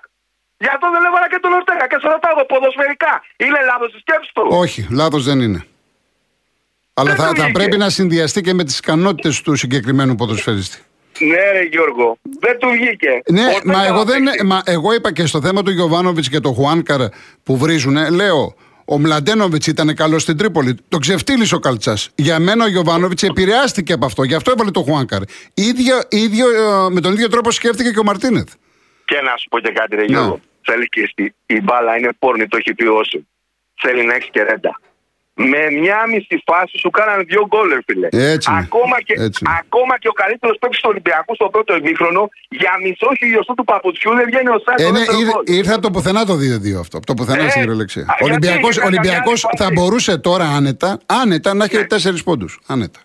Γι' 0.64 0.72
αυτό 0.74 0.86
δεν 0.94 1.02
έβαλα 1.08 1.28
και 1.32 1.38
τον 1.44 1.52
Ορτέγα 1.58 1.86
και 1.90 1.98
σε 2.02 2.06
ρωτάω 2.12 2.32
εγώ 2.36 2.44
ποδοσφαιρικά. 2.52 3.12
Είναι 3.44 3.60
λάθος 3.70 3.90
η 3.96 3.98
σκέψη 4.04 4.30
του; 4.34 4.42
Όχι, 4.64 4.80
λάθος 5.00 5.22
δεν 5.28 5.38
είναι. 5.46 5.60
Αλλά 6.98 7.08
Δεν 7.10 7.18
θα, 7.20 7.26
το 7.28 7.34
θα 7.34 7.42
βγήκε. 7.42 7.58
πρέπει 7.58 7.76
να 7.84 7.88
συνδυαστεί 7.98 8.40
και 8.46 8.54
με 8.58 8.64
τις 8.64 8.78
ικανότητες 8.78 9.34
του 9.44 9.54
συγκεκριμένου 9.62 10.14
ποδοσφαιριστή. 10.14 10.78
Ναι, 11.30 11.50
ρε 11.56 11.62
Γιώργο, 11.72 12.06
δεν 12.44 12.58
του 12.58 12.68
βγήκε. 12.68 13.12
Ναι, 13.36 13.44
Ορτέγα 13.44 13.76
μα 13.78 13.84
εγώ, 13.86 13.98
θα 13.98 14.04
δεν, 14.04 14.24
παίξει. 14.24 14.44
μα 14.46 14.62
εγώ 14.64 14.92
είπα 14.92 15.12
και 15.12 15.26
στο 15.26 15.40
θέμα 15.40 15.62
του 15.62 15.70
Γιωβάνοβιτς 15.70 16.28
και 16.28 16.40
του 16.40 16.54
Χουάνκαρ 16.54 17.00
που 17.42 17.56
βρίζουνε, 17.56 18.10
λέω, 18.10 18.54
ο 18.84 18.98
Μλαντένοβιτς 18.98 19.66
ήταν 19.66 19.94
καλός 19.94 20.22
στην 20.22 20.36
Τρίπολη. 20.36 20.76
Το 20.88 20.98
ξεφτύλισε 20.98 21.54
ο 21.54 21.58
Καλτσάς. 21.58 22.10
Για 22.14 22.38
μένα 22.38 22.64
ο 22.64 22.68
Γιωβάνοβιτς 22.68 23.22
επηρεάστηκε 23.22 23.92
από 23.92 24.06
αυτό. 24.06 24.22
Γι' 24.22 24.34
αυτό 24.34 24.50
έβαλε 24.50 24.70
το 24.70 24.80
Χουάνκαρ. 24.82 25.22
Ίδιο, 25.54 25.96
ίδιο, 26.08 26.46
ε, 26.48 26.90
με 26.90 27.00
τον 27.00 27.12
ίδιο 27.12 27.28
τρόπο 27.28 27.50
σκέφτηκε 27.50 27.90
και 27.90 27.98
ο 27.98 28.04
Μαρτίνεθ. 28.04 28.48
Και 29.04 29.20
να 29.20 29.36
σου 29.36 29.48
πω 29.48 29.58
και 29.58 29.72
κάτι, 29.72 29.94
ρε 29.96 30.00
Ναι. 30.00 30.06
Γιώργο. 30.06 30.40
Θέλει 30.62 30.88
και 30.88 31.08
στη, 31.10 31.34
η 31.46 31.60
μπάλα 31.60 31.98
είναι 31.98 32.10
πόρνη, 32.18 32.46
το 32.48 32.56
έχει 32.56 32.74
πει 32.74 32.86
ο 32.86 32.96
Όσου. 32.96 33.26
Θέλει 33.80 34.04
να 34.04 34.14
έχει 34.14 34.30
και 34.30 34.42
ρέντα. 34.42 34.80
Με 35.52 35.62
μια 35.82 35.98
μισή 36.12 36.36
φάση 36.48 36.74
σου 36.82 36.90
κάνανε 36.90 37.22
δύο 37.22 37.42
γκολ, 37.50 37.68
ρε 37.74 37.78
φίλε. 37.86 38.08
Έτσι 38.10 38.46
είναι. 38.50 38.60
Ακόμα, 38.66 38.96
και, 39.06 39.14
Έτσι 39.26 39.38
είναι. 39.42 39.56
ακόμα 39.62 39.94
και 39.98 40.08
ο 40.08 40.12
καλύτερος 40.22 40.56
παίκτης 40.60 40.80
του 40.80 40.88
Ολυμπιακού 40.92 41.34
στο 41.34 41.46
πρώτο 41.54 41.76
ημίχρονο, 41.76 42.22
για 42.48 42.72
μισό 42.84 43.08
χιλιοστό 43.18 43.52
του 43.54 43.64
παπουτσιού 43.64 44.10
δεν 44.18 44.24
βγαίνει 44.30 44.48
ο 44.48 44.58
Σάκη. 44.64 44.82
Ε, 44.82 44.90
ναι, 44.90 44.98
ήρ- 45.22 45.48
ήρθε 45.58 45.72
από 45.72 45.82
το 45.82 45.90
πουθενά 45.90 46.24
το 46.30 46.34
2-2 46.36 46.78
αυτό. 46.84 46.96
Από 46.96 47.06
το 47.06 47.14
πουθενά 47.14 47.42
Ε, 47.44 47.48
στην 47.48 47.60
κυριολεξία. 47.60 48.02
α, 48.02 48.06
Ο 48.20 48.26
γιατί 48.26 48.32
Ολυμπιακός, 48.46 48.76
είχε 48.76 48.86
Ολυμπιακός 48.86 49.40
κάνει 49.42 49.56
θα 49.60 49.64
φάση. 49.64 49.74
μπορούσε 49.76 50.18
τώρα 50.28 50.44
άνετα, 50.58 50.90
άνετα 51.22 51.54
να 51.54 51.64
έχει 51.64 51.86
τέσσερις 51.86 52.22
πόντους. 52.22 52.52
Άνετα. 52.66 53.00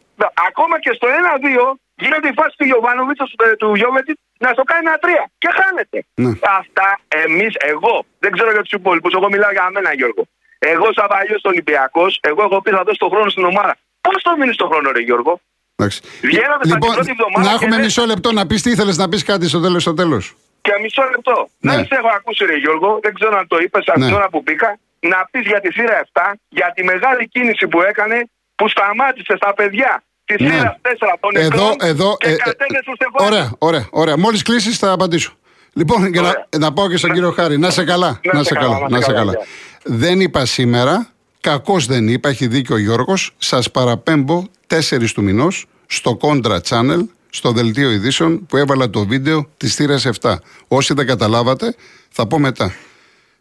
Ακόμα 0.50 0.76
και 0.84 0.91
στο 0.97 1.08
1-2 1.08 1.65
γίνεται 2.04 2.28
η 2.28 2.34
φάση 2.39 2.54
του 2.58 2.65
Γιωβάνοβιτς 2.65 3.19
του 3.62 3.69
Γιώβετιτς 3.80 4.19
να 4.43 4.50
στο 4.56 4.63
κάνει 4.71 4.84
ένα 4.89 4.97
τρία 5.06 5.23
και 5.41 5.50
χάνεται. 5.60 5.97
Ναι. 6.23 6.32
Αυτά 6.62 6.88
εμείς, 7.26 7.52
εγώ, 7.73 7.95
δεν 8.23 8.32
ξέρω 8.36 8.50
για 8.56 8.62
τους 8.65 8.71
υπόλοιπους, 8.80 9.12
εγώ 9.17 9.28
μιλάω 9.34 9.52
για 9.58 9.69
μένα, 9.73 9.89
Γιώργο. 10.00 10.23
Εγώ, 10.60 10.88
σαν 10.96 11.08
παλιός 11.08 11.41
Ολυμπιακός, 11.43 12.20
εγώ 12.22 12.41
έχω 12.43 12.62
πει 12.62 12.70
θα 12.72 12.84
δώσω 12.86 12.98
τον 12.98 13.10
χρόνο 13.10 13.30
στην 13.30 13.43
ομάδα. 13.52 13.74
Πώς 14.02 14.22
το 14.24 14.32
μείνεις 14.39 14.56
τον 14.56 14.67
χρόνο, 14.72 14.91
ρε 14.91 15.00
Γιώργο; 15.00 15.39
Εντάξει. 15.76 16.00
Βγαίναμε 16.22 16.63
σαν 16.63 16.72
Λοιπόν, 16.74 16.89
την 16.89 16.93
πρώτη 16.98 17.12
εβδομάδα 17.15 17.43
να 17.43 17.50
και 17.50 17.54
έχουμε 17.63 17.76
δεν- 17.76 17.86
μισό 17.86 18.06
λεπτό 18.06 18.32
να 18.32 18.43
πεις 18.48 18.62
τι 18.62 18.70
ήθελες 18.72 18.98
να 18.98 19.10
πεις 19.10 19.24
κάτι 19.24 19.48
στο 19.48 19.60
τέλος. 19.65 19.82
Στο 19.82 19.93
τέλος. 19.93 20.36
Και 20.62 20.72
μισό 20.82 21.04
λεπτό. 21.13 21.38
Ναι. 21.60 21.76
Δεν 21.76 21.86
σε 21.86 21.96
έχω 22.00 22.10
ακούσει, 22.20 22.46
ρε 22.46 22.58
Γιώργο, 22.63 23.00
δεν 23.02 23.13
ξέρω 23.13 23.38
αν 23.38 23.48
το 23.48 23.58
είπες 23.63 23.84
από 23.88 24.00
Ναι. 24.00 24.06
την 24.06 24.15
ώρα 24.15 24.30
που 24.30 24.41
μπήκα, 24.46 24.70
να 25.00 25.28
πεις 25.32 25.46
για 25.52 25.60
τη 25.60 25.72
σειρά 25.74 25.96
7, 26.06 26.36
για 26.50 26.72
τη 26.76 26.84
μεγάλη 26.84 27.28
κίνηση 27.28 27.67
που 27.67 27.82
έκανε, 27.82 28.17
που 28.56 28.70
σταμάτησε 28.70 29.34
στα 29.36 29.54
παιδιά 29.54 30.04
τη 30.26 30.43
Ναι. 30.43 30.50
σειρά 30.50 30.78
4 30.82 31.17
των 31.20 31.32
Εδώ, 31.36 31.48
νεκρών 31.50 31.76
εδώ. 31.91 32.17
και 32.17 32.28
ε, 32.30 32.32
ε, 32.32 32.36
κατέβηκε 32.36 32.80
στο 32.82 32.93
Στεφάνι. 32.96 33.30
ωραία, 33.30 33.52
ωραία, 33.58 33.86
ωραία. 33.91 34.17
Μόλις 34.17 34.41
κλείσεις 34.41 34.78
θα 34.78 34.91
απαντήσω. 34.91 35.32
Λοιπόν, 35.74 36.06
για 36.06 36.22
να, 36.22 36.28
Ωραία. 36.28 36.46
να 36.58 36.74
πάω 36.74 36.89
και 36.89 36.98
στον 36.98 37.12
κύριο 37.12 37.32
Χάρη. 37.32 37.58
Να 37.58 37.70
σε 37.70 37.84
καλά. 37.84 38.20
Να 38.34 38.43
σε 38.43 38.54
καλά. 38.54 38.86
Να 38.89 39.02
σε 39.02 39.12
καλά. 39.13 39.32
γεια. 39.32 39.41
Δεν 39.89 40.19
είπα 40.19 40.45
σήμερα, 40.45 41.13
κακώ 41.41 41.80
δεν 41.80 42.08
είπα, 42.08 42.30
έχει 42.30 42.47
δίκιο 42.47 42.76
ο 42.76 42.78
Γιώργος. 42.78 43.32
Σας 43.38 43.71
παραπέμπω 43.71 44.43
4 44.67 45.13
του 45.13 45.23
μηνός 45.23 45.65
στο 45.88 46.17
Contra 46.21 46.58
Channel, 46.69 47.00
στο 47.30 47.52
δελτίο 47.52 47.89
ειδήσεων 47.91 48.45
που 48.45 48.58
έβαλα 48.58 48.89
το 48.89 49.06
βίντεο 49.06 49.50
της 49.58 49.76
θύρας 49.76 50.06
7. 50.21 50.36
Όσοι 50.67 50.93
δεν 50.93 51.06
καταλάβατε, 51.06 51.76
θα 52.10 52.28
πω 52.28 52.39
μετά. 52.39 52.76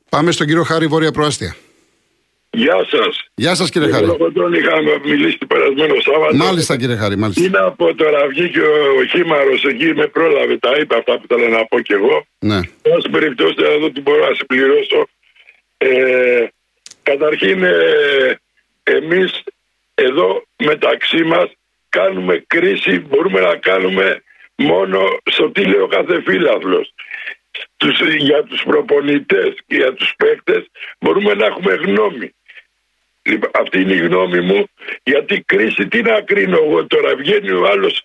Πάμε 0.09 0.31
στον 0.33 0.47
κύριο 0.47 0.63
Χάρη 0.63 0.87
Βόρεια 0.87 1.13
Προάστια. 1.13 1.57
Γεια 2.51 2.79
σας. 2.91 3.15
Γεια 3.35 3.55
σας 3.55 3.71
κύριε 3.71 3.91
Χάρη. 3.93 4.05
Εγώ 4.05 4.33
τον 4.33 4.53
είχαμε 4.53 4.93
μιλήσει 5.05 5.39
το 5.39 5.47
περασμένο 5.47 5.95
Σάββατο. 6.01 6.37
Μάλιστα 6.37 6.77
κύριε 6.77 6.97
Χάρη, 6.97 7.17
μάλιστα. 7.17 7.43
Είναι 7.45 7.59
από 7.59 7.95
τώρα 7.95 8.21
βγήκε 8.29 8.61
ο 8.99 9.05
Χήμαρος 9.11 9.65
εκεί, 9.65 9.89
με 9.95 10.07
πρόλαβε, 10.07 10.59
τα 10.59 10.71
είπα 10.81 10.97
αυτά 10.97 11.13
που 11.19 11.25
ήθελα 11.29 11.49
να 11.59 11.65
πω 11.71 11.81
κι 11.81 11.93
εγώ. 11.93 12.27
Ναι. 12.39 12.61
Πάση 12.83 13.09
περιπτώσει, 13.11 13.55
εδώ 13.77 13.91
τι 13.91 14.01
μπορώ 14.01 14.21
να 14.29 14.35
συμπληρώσω. 14.39 15.01
Ε, 15.79 16.47
καταρχήν, 17.03 17.63
ε, 17.63 18.41
εμείς 18.83 19.43
εδώ 19.95 20.43
μεταξύ 20.65 21.23
μας 21.25 21.51
κάνουμε 21.89 22.45
κρίση, 22.47 22.99
μπορούμε 22.99 23.41
να 23.41 23.57
κάνουμε 23.57 24.23
μόνο 24.57 25.01
στο 25.31 25.51
τι 25.51 25.65
λέει 25.65 25.81
ο 25.81 25.87
κάθε 25.87 26.23
φύλαθλος. 26.23 26.95
Τους, 27.77 27.99
για 28.19 28.43
τους 28.43 28.63
προπονητές 28.63 29.55
και 29.67 29.77
για 29.77 29.93
τους 29.95 30.15
παίκτες 30.17 30.67
μπορούμε 31.01 31.35
να 31.35 31.47
έχουμε 31.47 31.75
γνώμη. 31.75 32.35
Λοιπόν, 33.23 33.51
αυτή 33.55 33.81
είναι 33.81 33.93
η 33.95 33.99
γνώμη 33.99 34.41
μου. 34.41 34.67
Γιατί 35.03 35.41
κρίση, 35.41 35.89
τι 35.89 36.03
να 36.03 36.21
κρίνω 36.21 36.57
εγώ 36.65 36.87
τώρα. 36.87 37.17
Βγαίνει 37.17 37.51
ο 37.51 37.67
άλλος. 37.67 38.03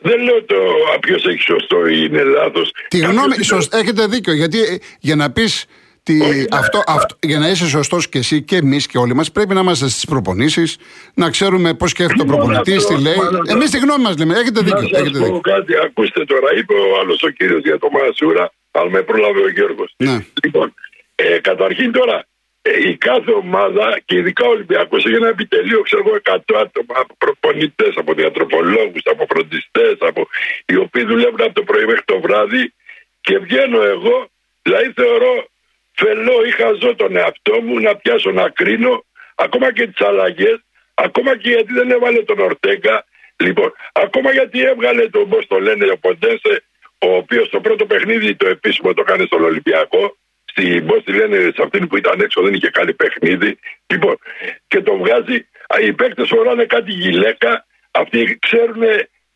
Δεν 0.00 0.22
λέω 0.22 0.44
το 0.44 0.56
ποιος 1.00 1.26
έχει 1.26 1.40
σωστό 1.40 1.86
ή 1.86 2.06
είναι 2.10 2.22
λάθος. 2.22 2.70
Τη 2.88 2.98
γνώμη, 2.98 3.44
σωσ- 3.44 3.74
έχετε 3.74 4.06
δίκιο. 4.06 4.32
Γιατί 4.32 4.58
ε, 4.58 4.76
για 5.00 5.16
να 5.16 5.32
πεις. 5.32 5.66
Τι, 6.04 6.20
Όχι, 6.20 6.46
αυτό, 6.52 6.76
ναι. 6.78 6.84
αυτό, 6.86 7.16
για 7.20 7.38
να 7.38 7.48
είσαι 7.48 7.66
σωστός 7.68 8.08
και 8.08 8.18
εσύ 8.18 8.42
και 8.42 8.56
εμείς 8.56 8.86
και 8.86 8.98
όλοι 8.98 9.14
μας, 9.14 9.32
πρέπει 9.32 9.54
να 9.54 9.60
είμαστε 9.60 9.88
στις 9.88 10.04
προπονήσεις, 10.04 10.76
να 11.14 11.30
ξέρουμε 11.30 11.74
πώς 11.74 11.90
σκέφτεται 11.90 12.22
ο 12.22 12.24
Λοιπόν, 12.24 12.38
προπονητής, 12.38 12.76
αυτό, 12.76 12.94
τι 12.96 13.02
λέει. 13.02 13.14
μάλλον, 13.16 13.48
Εμείς 13.48 13.70
τη 13.70 13.78
γνώμη 13.78 14.02
μας 14.02 14.16
λέμε. 14.18 14.34
Έχετε 14.34 14.60
Να 14.60 14.66
δίκιο. 14.66 14.88
σας 14.88 15.00
Έχετε 15.00 15.18
πω 15.18 15.24
δίκιο. 15.24 15.40
κάτι, 15.40 15.72
ακούστε 15.86 16.24
τώρα. 16.24 16.48
Είπε 16.58 16.74
ο 16.74 16.98
άλλος 17.00 17.22
ο 17.22 17.28
κύριος 17.28 17.62
για 17.62 17.78
το 17.78 17.88
Μασούρα, 17.90 18.52
αλλά 18.70 18.90
με 18.90 19.02
πρόλαβε 19.02 19.40
ο 19.40 19.48
Γιώργος. 19.50 19.94
Ναι. 19.96 20.16
Λοιπόν, 20.44 20.74
ε, 21.14 21.38
καταρχήν 21.38 21.92
τώρα, 21.92 22.26
ε, 22.62 22.88
η 22.88 22.96
κάθε 22.96 23.32
ομάδα 23.32 24.00
και 24.04 24.14
ειδικά 24.16 24.44
ο 24.46 24.50
Ολυμπιακός 24.50 25.04
έχει 25.04 25.14
ένα 25.14 25.28
επιτελείο, 25.28 25.80
ξέρω 25.80 26.02
εγώ, 26.06 26.14
100 26.16 26.54
άτομα 26.64 26.94
από 27.02 27.14
προπονητές, 27.18 27.92
από 27.96 28.14
διατροφολόγους, 28.14 29.02
από 29.04 29.26
φροντιστές, 29.28 29.96
από... 30.00 30.28
οι 30.66 30.76
οποίοι 30.76 31.04
δουλεύουν 31.04 31.40
από 31.42 31.54
το 31.54 31.62
πρωί 31.62 31.84
μέχρι 31.84 32.02
το 32.04 32.20
βράδυ 32.20 32.72
και 33.20 33.38
βγαίνω 33.38 33.82
εγώ, 33.82 34.16
δηλαδή 34.62 34.92
θεωρώ 34.94 35.46
φελό 35.94 36.44
ή 36.46 36.50
χαζό 36.50 36.94
τον 36.94 37.16
εαυτό 37.16 37.60
μου 37.60 37.80
να 37.80 37.96
πιάσω 37.96 38.30
να 38.30 38.48
κρίνω 38.48 39.04
ακόμα 39.34 39.72
και 39.72 39.86
τις 39.86 40.06
αλλαγές, 40.06 40.64
ακόμα 40.94 41.36
και 41.36 41.48
γιατί 41.50 41.72
δεν 41.72 41.90
έβαλε 41.90 42.22
τον 42.22 42.38
Ορτέγκα. 42.38 43.04
Λοιπόν, 43.36 43.72
ακόμα 43.92 44.32
γιατί 44.32 44.60
έβγαλε 44.62 45.08
τον 45.08 45.28
πώς 45.28 45.46
το 45.46 45.58
λένε 45.60 45.90
ο 45.90 45.98
Ποντένσε, 45.98 46.64
ο 46.98 47.14
οποίος 47.16 47.48
το 47.48 47.60
πρώτο 47.60 47.86
παιχνίδι 47.86 48.36
το 48.36 48.48
επίσημο 48.48 48.94
το 48.94 49.00
έκανε 49.06 49.24
στον 49.24 49.44
Ολυμπιακό. 49.44 50.16
Στη, 50.44 50.82
πώς 50.82 51.04
τη 51.04 51.12
λένε, 51.12 51.36
σε 51.36 51.62
αυτήν 51.62 51.86
που 51.88 51.96
ήταν 51.96 52.20
έξω 52.20 52.42
δεν 52.42 52.54
είχε 52.54 52.70
κάνει 52.70 52.92
παιχνίδι. 52.94 53.58
Λοιπόν, 53.86 54.18
και 54.66 54.80
το 54.80 54.96
βγάζει. 54.96 55.48
α, 55.68 55.80
Οι 55.80 55.92
παίκτες 55.92 56.28
φοράνε 56.28 56.64
κάτι 56.64 56.92
γυλαίκα. 56.92 57.66
Αυτοί 57.90 58.38
ξέρουν 58.40 58.82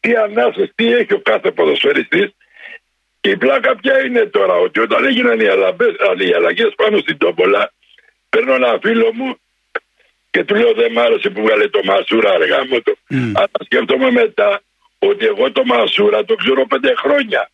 τι 0.01 0.17
ανάσες, 0.17 0.73
τι 0.75 0.93
έχει 0.93 1.13
ο 1.15 1.21
κάθε 1.21 1.51
ποδοσφαιριστής 1.51 2.36
και 3.27 3.33
η 3.33 3.37
πλάκα 3.37 3.77
ποια 3.77 4.05
είναι 4.05 4.25
τώρα, 4.27 4.55
ότι 4.55 4.81
όταν 4.81 5.05
έγιναν 5.05 5.41
οι, 5.41 5.47
αλλαμπές, 5.47 5.95
οι 6.19 6.33
αλλαγές 6.33 6.73
πάνω 6.77 6.99
στην 6.99 7.17
Τόμπολα, 7.19 7.73
παίρνω 8.29 8.55
ένα 8.55 8.79
φίλο 8.83 9.13
μου 9.13 9.37
και 10.31 10.45
του 10.45 10.55
λέω 10.55 10.73
δεν 10.73 10.93
μ' 10.93 10.99
άρεσε 10.99 11.31
που 11.31 11.43
βγάλε 11.43 11.69
το 11.69 11.81
Μασούρα 11.85 12.31
αργά 12.31 12.65
μου 12.69 12.83
το. 12.83 12.93
Αλλά 13.11 13.59
σκέφτομαι 13.65 14.11
μετά 14.11 14.63
ότι 14.99 15.25
εγώ 15.27 15.53
το 15.53 15.65
Μασούρα 15.65 16.25
το 16.25 16.35
ξέρω 16.35 16.67
πέντε 16.67 16.95
χρόνια. 16.95 17.51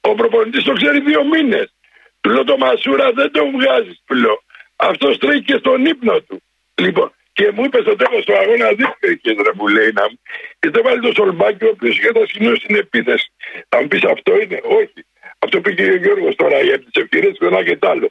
Ο 0.00 0.14
προπονητής 0.14 0.64
το 0.64 0.72
ξέρει 0.72 1.00
δύο 1.00 1.24
μήνες. 1.24 1.74
Του 2.20 2.30
λέω 2.30 2.44
το 2.44 2.56
Μασούρα 2.56 3.12
δεν 3.12 3.30
το 3.30 3.50
βγάζεις 3.50 4.02
του 4.06 4.14
λέω. 4.14 4.42
Αυτός 4.76 5.18
τρέχει 5.18 5.42
και 5.42 5.56
στον 5.58 5.84
ύπνο 5.84 6.20
του. 6.20 6.42
Λοιπόν, 6.74 7.12
και 7.36 7.50
μου 7.54 7.64
είπε 7.64 7.80
στο 7.80 7.96
τέλος 7.96 8.24
του 8.24 8.36
αγώνα 8.36 8.68
δίκαιο 9.00 9.42
ρε 9.46 9.52
μου 9.54 9.66
λέει 9.66 9.90
να 9.92 10.04
μου. 10.10 10.18
Και 10.58 10.70
δεν 10.70 10.82
βάλει 10.82 11.00
το 11.00 11.12
Σολμπάκι 11.16 11.64
ο 11.64 11.68
οποίος 11.68 11.98
είχε 11.98 12.12
τα 12.12 12.24
στην 12.56 12.76
επίθεση. 12.76 13.28
Θα 13.68 13.80
μου 13.80 13.88
πεις 13.88 14.04
αυτό 14.04 14.40
είναι, 14.40 14.60
όχι. 14.80 15.00
Αυτό 15.38 15.60
πήγε 15.60 15.90
ο 15.90 15.96
Γιώργος 15.96 16.34
τώρα 16.36 16.60
για 16.60 16.78
τις 16.78 16.94
ευκαιρίε 17.02 17.32
του 17.32 17.46
ένα 17.46 17.64
και 17.64 17.76
τ' 17.76 17.84
άλλο. 17.84 18.08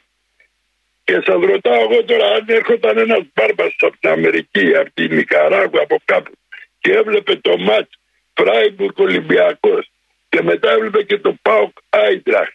Και 1.04 1.12
σας 1.26 1.40
ρωτάω 1.50 1.80
εγώ 1.86 2.04
τώρα, 2.04 2.26
αν 2.26 2.44
έρχονταν 2.46 2.98
ένας 2.98 3.22
μπάρμπας 3.34 3.74
από 3.78 3.96
την 4.00 4.10
Αμερική, 4.10 4.76
από 4.76 4.90
την 4.94 5.14
Νικαράγουα, 5.14 5.82
από 5.82 5.96
κάπου 6.04 6.32
και 6.80 6.92
έβλεπε 6.92 7.36
το 7.36 7.58
μάτς 7.58 7.98
Φράιμπουργκ 8.34 8.98
Ολυμπιακός 8.98 9.90
και 10.28 10.42
μετά 10.42 10.70
έβλεπε 10.70 11.02
και 11.02 11.18
το 11.18 11.36
Πάοκ 11.42 11.76
Άιντραχ 11.88 12.48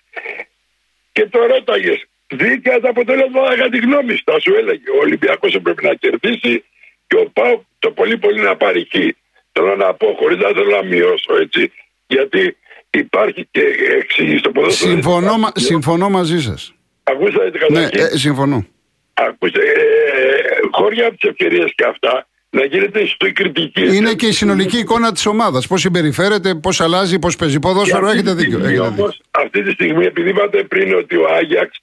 και 1.11 1.25
το 1.25 1.45
ρώταγες. 1.45 2.05
Δίκαια 2.33 2.79
το 2.79 2.87
αποτέλεσμα 2.87 3.41
θα 3.59 3.69
τη 3.69 3.77
γνώμη 3.77 4.13
σου. 4.15 4.23
Θα 4.25 4.39
σου 4.39 4.53
έλεγε 4.59 4.89
ο 4.89 4.99
Ολυμπιακός 5.01 5.57
πρέπει 5.63 5.85
να 5.85 5.93
κερδίσει 5.93 6.63
και 7.07 7.15
ο 7.17 7.25
Πάοκ 7.33 7.61
το 7.79 7.91
πολύ 7.91 8.17
πολύ 8.17 8.41
να 8.41 8.55
πάρει 8.55 8.79
εκεί. 8.79 9.15
Θέλω 9.51 9.75
να 9.75 9.93
πω, 9.93 10.15
χωρίς 10.19 10.37
να 10.37 10.47
θέλω 10.47 10.69
να 10.79 10.83
μειώσω 10.83 11.33
έτσι, 11.41 11.71
γιατί 12.07 12.57
υπάρχει 12.89 13.47
και 13.51 13.61
εξήγηση 13.99 14.37
στο 14.37 14.51
ποδόσφαιρο. 14.51 14.91
Συμφωνώ, 14.91 15.37
μα- 15.37 15.51
συμφωνώ 15.55 16.09
μαζί 16.09 16.41
σας. 16.41 16.73
Ακούσατε 17.03 17.43
Ναι, 17.43 17.57
καταρχήν. 17.59 17.99
ε, 18.01 18.17
συμφωνώ. 18.17 18.65
Ακούστε, 19.13 19.59
ε, 19.59 20.67
χώρια 20.71 21.07
από 21.07 21.17
τις 21.17 21.29
ευκαιρίες 21.29 21.71
και 21.75 21.85
αυτά, 21.85 22.27
να 22.49 22.65
γίνεται 22.65 23.05
στο 23.05 23.31
κριτική. 23.33 23.95
Είναι 23.95 24.13
και 24.13 24.25
η 24.27 24.31
συνολική 24.31 24.77
εικόνα 24.77 25.11
της 25.11 25.25
ομάδας. 25.25 25.67
Πώς 25.67 25.81
συμπεριφέρεται, 25.81 26.55
πώς 26.55 26.81
αλλάζει, 26.81 27.19
πώς 27.19 27.35
παίζει 27.35 27.53
Και 27.53 27.59
ποδόσφαιρο. 27.59 28.05
αυτή 28.07 28.17
Έχετε 28.17 28.31
τη 28.35 28.37
δίκιο. 28.43 28.51
στιγμή 28.57 28.73
Έχετε 28.73 28.87
δίκιο. 28.89 29.03
όμως, 29.03 29.21
αυτή 29.31 29.63
τη 29.63 29.71
στιγμή, 29.71 30.05
επειδή 30.05 30.29
είπατε 30.29 30.63
πριν 30.63 30.93
ότι 30.95 31.15
ο 31.15 31.27
Άγιαξ 31.35 31.79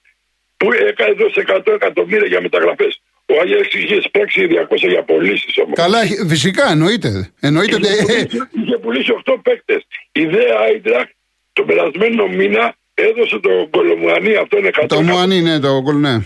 που 0.59 0.69
έκανε 0.73 1.13
δώσει 1.13 1.43
100 1.47 1.61
εκατομμύρια 1.75 2.27
για 2.27 2.41
μεταγραφές. 2.41 3.01
Ο 3.27 3.35
Άγιαξ 3.43 3.75
είχε 3.75 4.01
σπάξει 4.01 4.47
200 4.51 4.89
για 4.89 5.03
πωλήσεις 5.03 5.57
όμως. 5.59 5.75
Καλά, 5.75 5.99
φυσικά 6.29 6.71
εννοείται. 6.71 7.31
Εννοείται 7.41 7.75
ότι. 7.75 7.87
ε, 7.89 8.27
Είχε 8.63 8.79
πουλήσει 8.83 9.13
8 9.25 9.35
παίκτες. 9.43 9.87
Η 10.13 10.25
ΔΕΑ 10.27 10.59
Άιντραχ 10.61 11.07
τον 11.53 11.67
περασμένο 11.67 12.27
μήνα 12.29 12.75
έδωσε 12.95 13.39
τον 13.39 13.71
Κολομουανί 13.71 14.35
αυτόν 14.37 14.65
100 14.83 14.87
Το 14.89 15.03
Μουανί, 15.03 15.41
ναι, 15.41 15.59
το 15.61 15.81
γκολ, 15.83 15.97
ναι. 16.01 16.19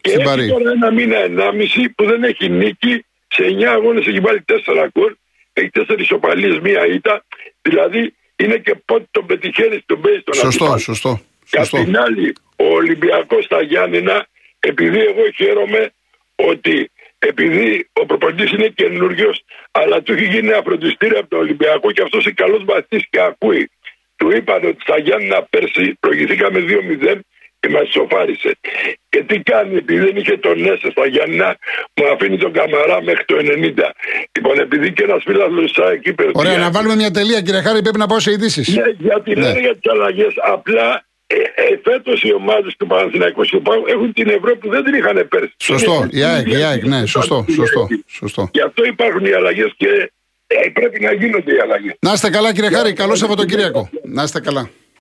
και 0.00 0.08
Στην 0.08 0.20
έχει 0.20 0.28
Παρή. 0.30 0.48
τώρα 0.48 0.70
ένα 0.70 0.90
μήνα, 0.92 1.16
ενάμιση 1.18 1.88
που 1.88 2.04
δεν 2.06 2.22
έχει 2.24 2.48
νίκη. 2.48 3.04
Σε 3.28 3.42
9 3.58 3.62
αγώνες 3.64 4.06
έχει 4.06 4.20
βάλει 4.20 4.44
4 4.48 4.52
γκολ. 4.98 5.14
Έχει 5.52 5.70
4 5.88 5.94
ισοπαλίε, 5.98 6.60
μία 6.60 6.86
ήττα. 6.86 7.24
Δηλαδή 7.62 8.14
είναι 8.36 8.56
και 8.56 8.74
πότε 8.84 9.04
τον 9.10 9.26
πετυχαίνει 9.26 9.82
τον 9.86 10.00
παίζει 10.00 10.20
τον 10.22 10.34
Σωστό, 10.34 10.48
αντίπαλο. 10.64 10.78
σωστό. 10.78 11.20
Και 11.50 11.56
απ' 11.58 11.64
σωστό. 11.64 11.84
την 11.84 11.98
άλλη, 11.98 12.32
ο 12.64 12.64
Ολυμπιακός 12.80 13.44
στα 13.44 13.62
Γιάννενα, 13.62 14.26
επειδή 14.60 14.98
εγώ 15.00 15.24
χαίρομαι 15.36 15.90
ότι 16.34 16.90
επειδή 17.18 17.88
ο 17.92 18.06
προπονητής 18.06 18.50
είναι 18.52 18.68
καινούριο, 18.68 19.30
αλλά 19.70 20.02
του 20.02 20.12
έχει 20.12 20.24
γίνει 20.24 20.48
ένα 20.48 20.62
φροντιστήριο 20.64 21.18
από 21.18 21.28
τον 21.28 21.38
Ολυμπιακό 21.38 21.92
και 21.92 22.02
αυτός 22.02 22.24
είναι 22.24 22.34
καλός 22.36 22.64
βαθύς 22.64 23.04
και 23.10 23.20
ακούει. 23.20 23.70
Του 24.16 24.30
είπαν 24.36 24.64
ότι 24.64 24.80
στα 24.80 24.98
Γιάννενα 24.98 25.42
πέρσι 25.50 25.96
προηγηθήκαμε 26.00 26.58
2-0 26.60 27.20
και 27.60 27.68
μας 27.68 27.88
σοφάρισε. 27.90 28.56
Και 29.08 29.22
τι 29.22 29.40
κάνει, 29.40 29.76
επειδή 29.76 30.00
δεν 30.04 30.16
είχε 30.16 30.36
τον 30.36 30.64
Έσε 30.66 30.90
στα 30.90 31.06
Γιάννενα, 31.06 31.56
μου 31.94 32.06
αφήνει 32.12 32.38
τον 32.38 32.52
Καμαρά 32.52 33.02
μέχρι 33.02 33.24
το 33.24 33.36
90. 33.38 33.94
Λοιπόν, 34.36 34.58
επειδή 34.58 34.92
και 34.92 35.02
ένας 35.02 35.22
φίλος 35.26 35.78
εκεί 35.92 36.08
είπε. 36.08 36.24
Ωραία, 36.32 36.52
ότι- 36.52 36.60
να 36.60 36.70
βάλουμε 36.70 36.94
μια 36.96 37.10
τελεία, 37.10 37.40
κύριε 37.40 37.60
Χάρη, 37.60 37.82
πρέπει 37.82 37.98
να 37.98 38.06
πάω 38.06 38.20
σε 38.20 38.30
ειδήσεις. 38.30 38.76
ναι, 38.76 38.82
γιατί 38.98 39.34
Ναι. 39.34 39.40
λένε 39.40 39.60
για 39.60 39.76
τις 39.76 39.90
αλλαγές. 39.92 40.32
Απλά 40.36 41.07
ε, 41.30 41.34
ε, 41.36 41.80
φέτος 41.84 42.22
οι 42.22 42.32
ομάδες 42.34 42.76
του 42.78 42.86
Παναθηναϊκού 42.86 43.42
και 43.42 43.56
του 43.56 43.62
ΠΑΟΚ 43.62 43.88
έχουν 43.88 44.12
την 44.12 44.28
Ευρώπη 44.28 44.56
που 44.56 44.68
δεν 44.68 44.84
την 44.84 44.94
είχαν 44.94 45.28
πέρσι. 45.28 45.54
Σωστό, 45.58 45.92
Είναι- 45.94 46.08
η 46.12 46.22
ΑΕΚ, 46.22 46.48
η 46.48 46.62
ΑΕΚ, 46.62 46.84
ναι, 46.84 47.06
σωστό, 47.06 47.44
σωστό, 47.54 47.88
σωστό. 48.06 48.50
Γι' 48.52 48.60
αυτό 48.60 48.84
υπάρχουν 48.84 49.24
οι 49.24 49.32
αλλαγές 49.32 49.72
και 49.76 50.12
ε, 50.46 50.68
πρέπει 50.68 51.00
να 51.00 51.12
γίνονται 51.12 51.54
οι 51.54 51.58
αλλαγές. 51.58 51.96
Να 52.00 52.12
είστε 52.12 52.30
καλά, 52.30 52.52
κύριε 52.54 52.70
Χάρη, 52.70 52.92
καλό 52.92 53.14
Σαββατοκύριακο. 53.14 53.90
Να 54.04 54.22
είστε 54.22 54.40
καλά. 54.40 54.70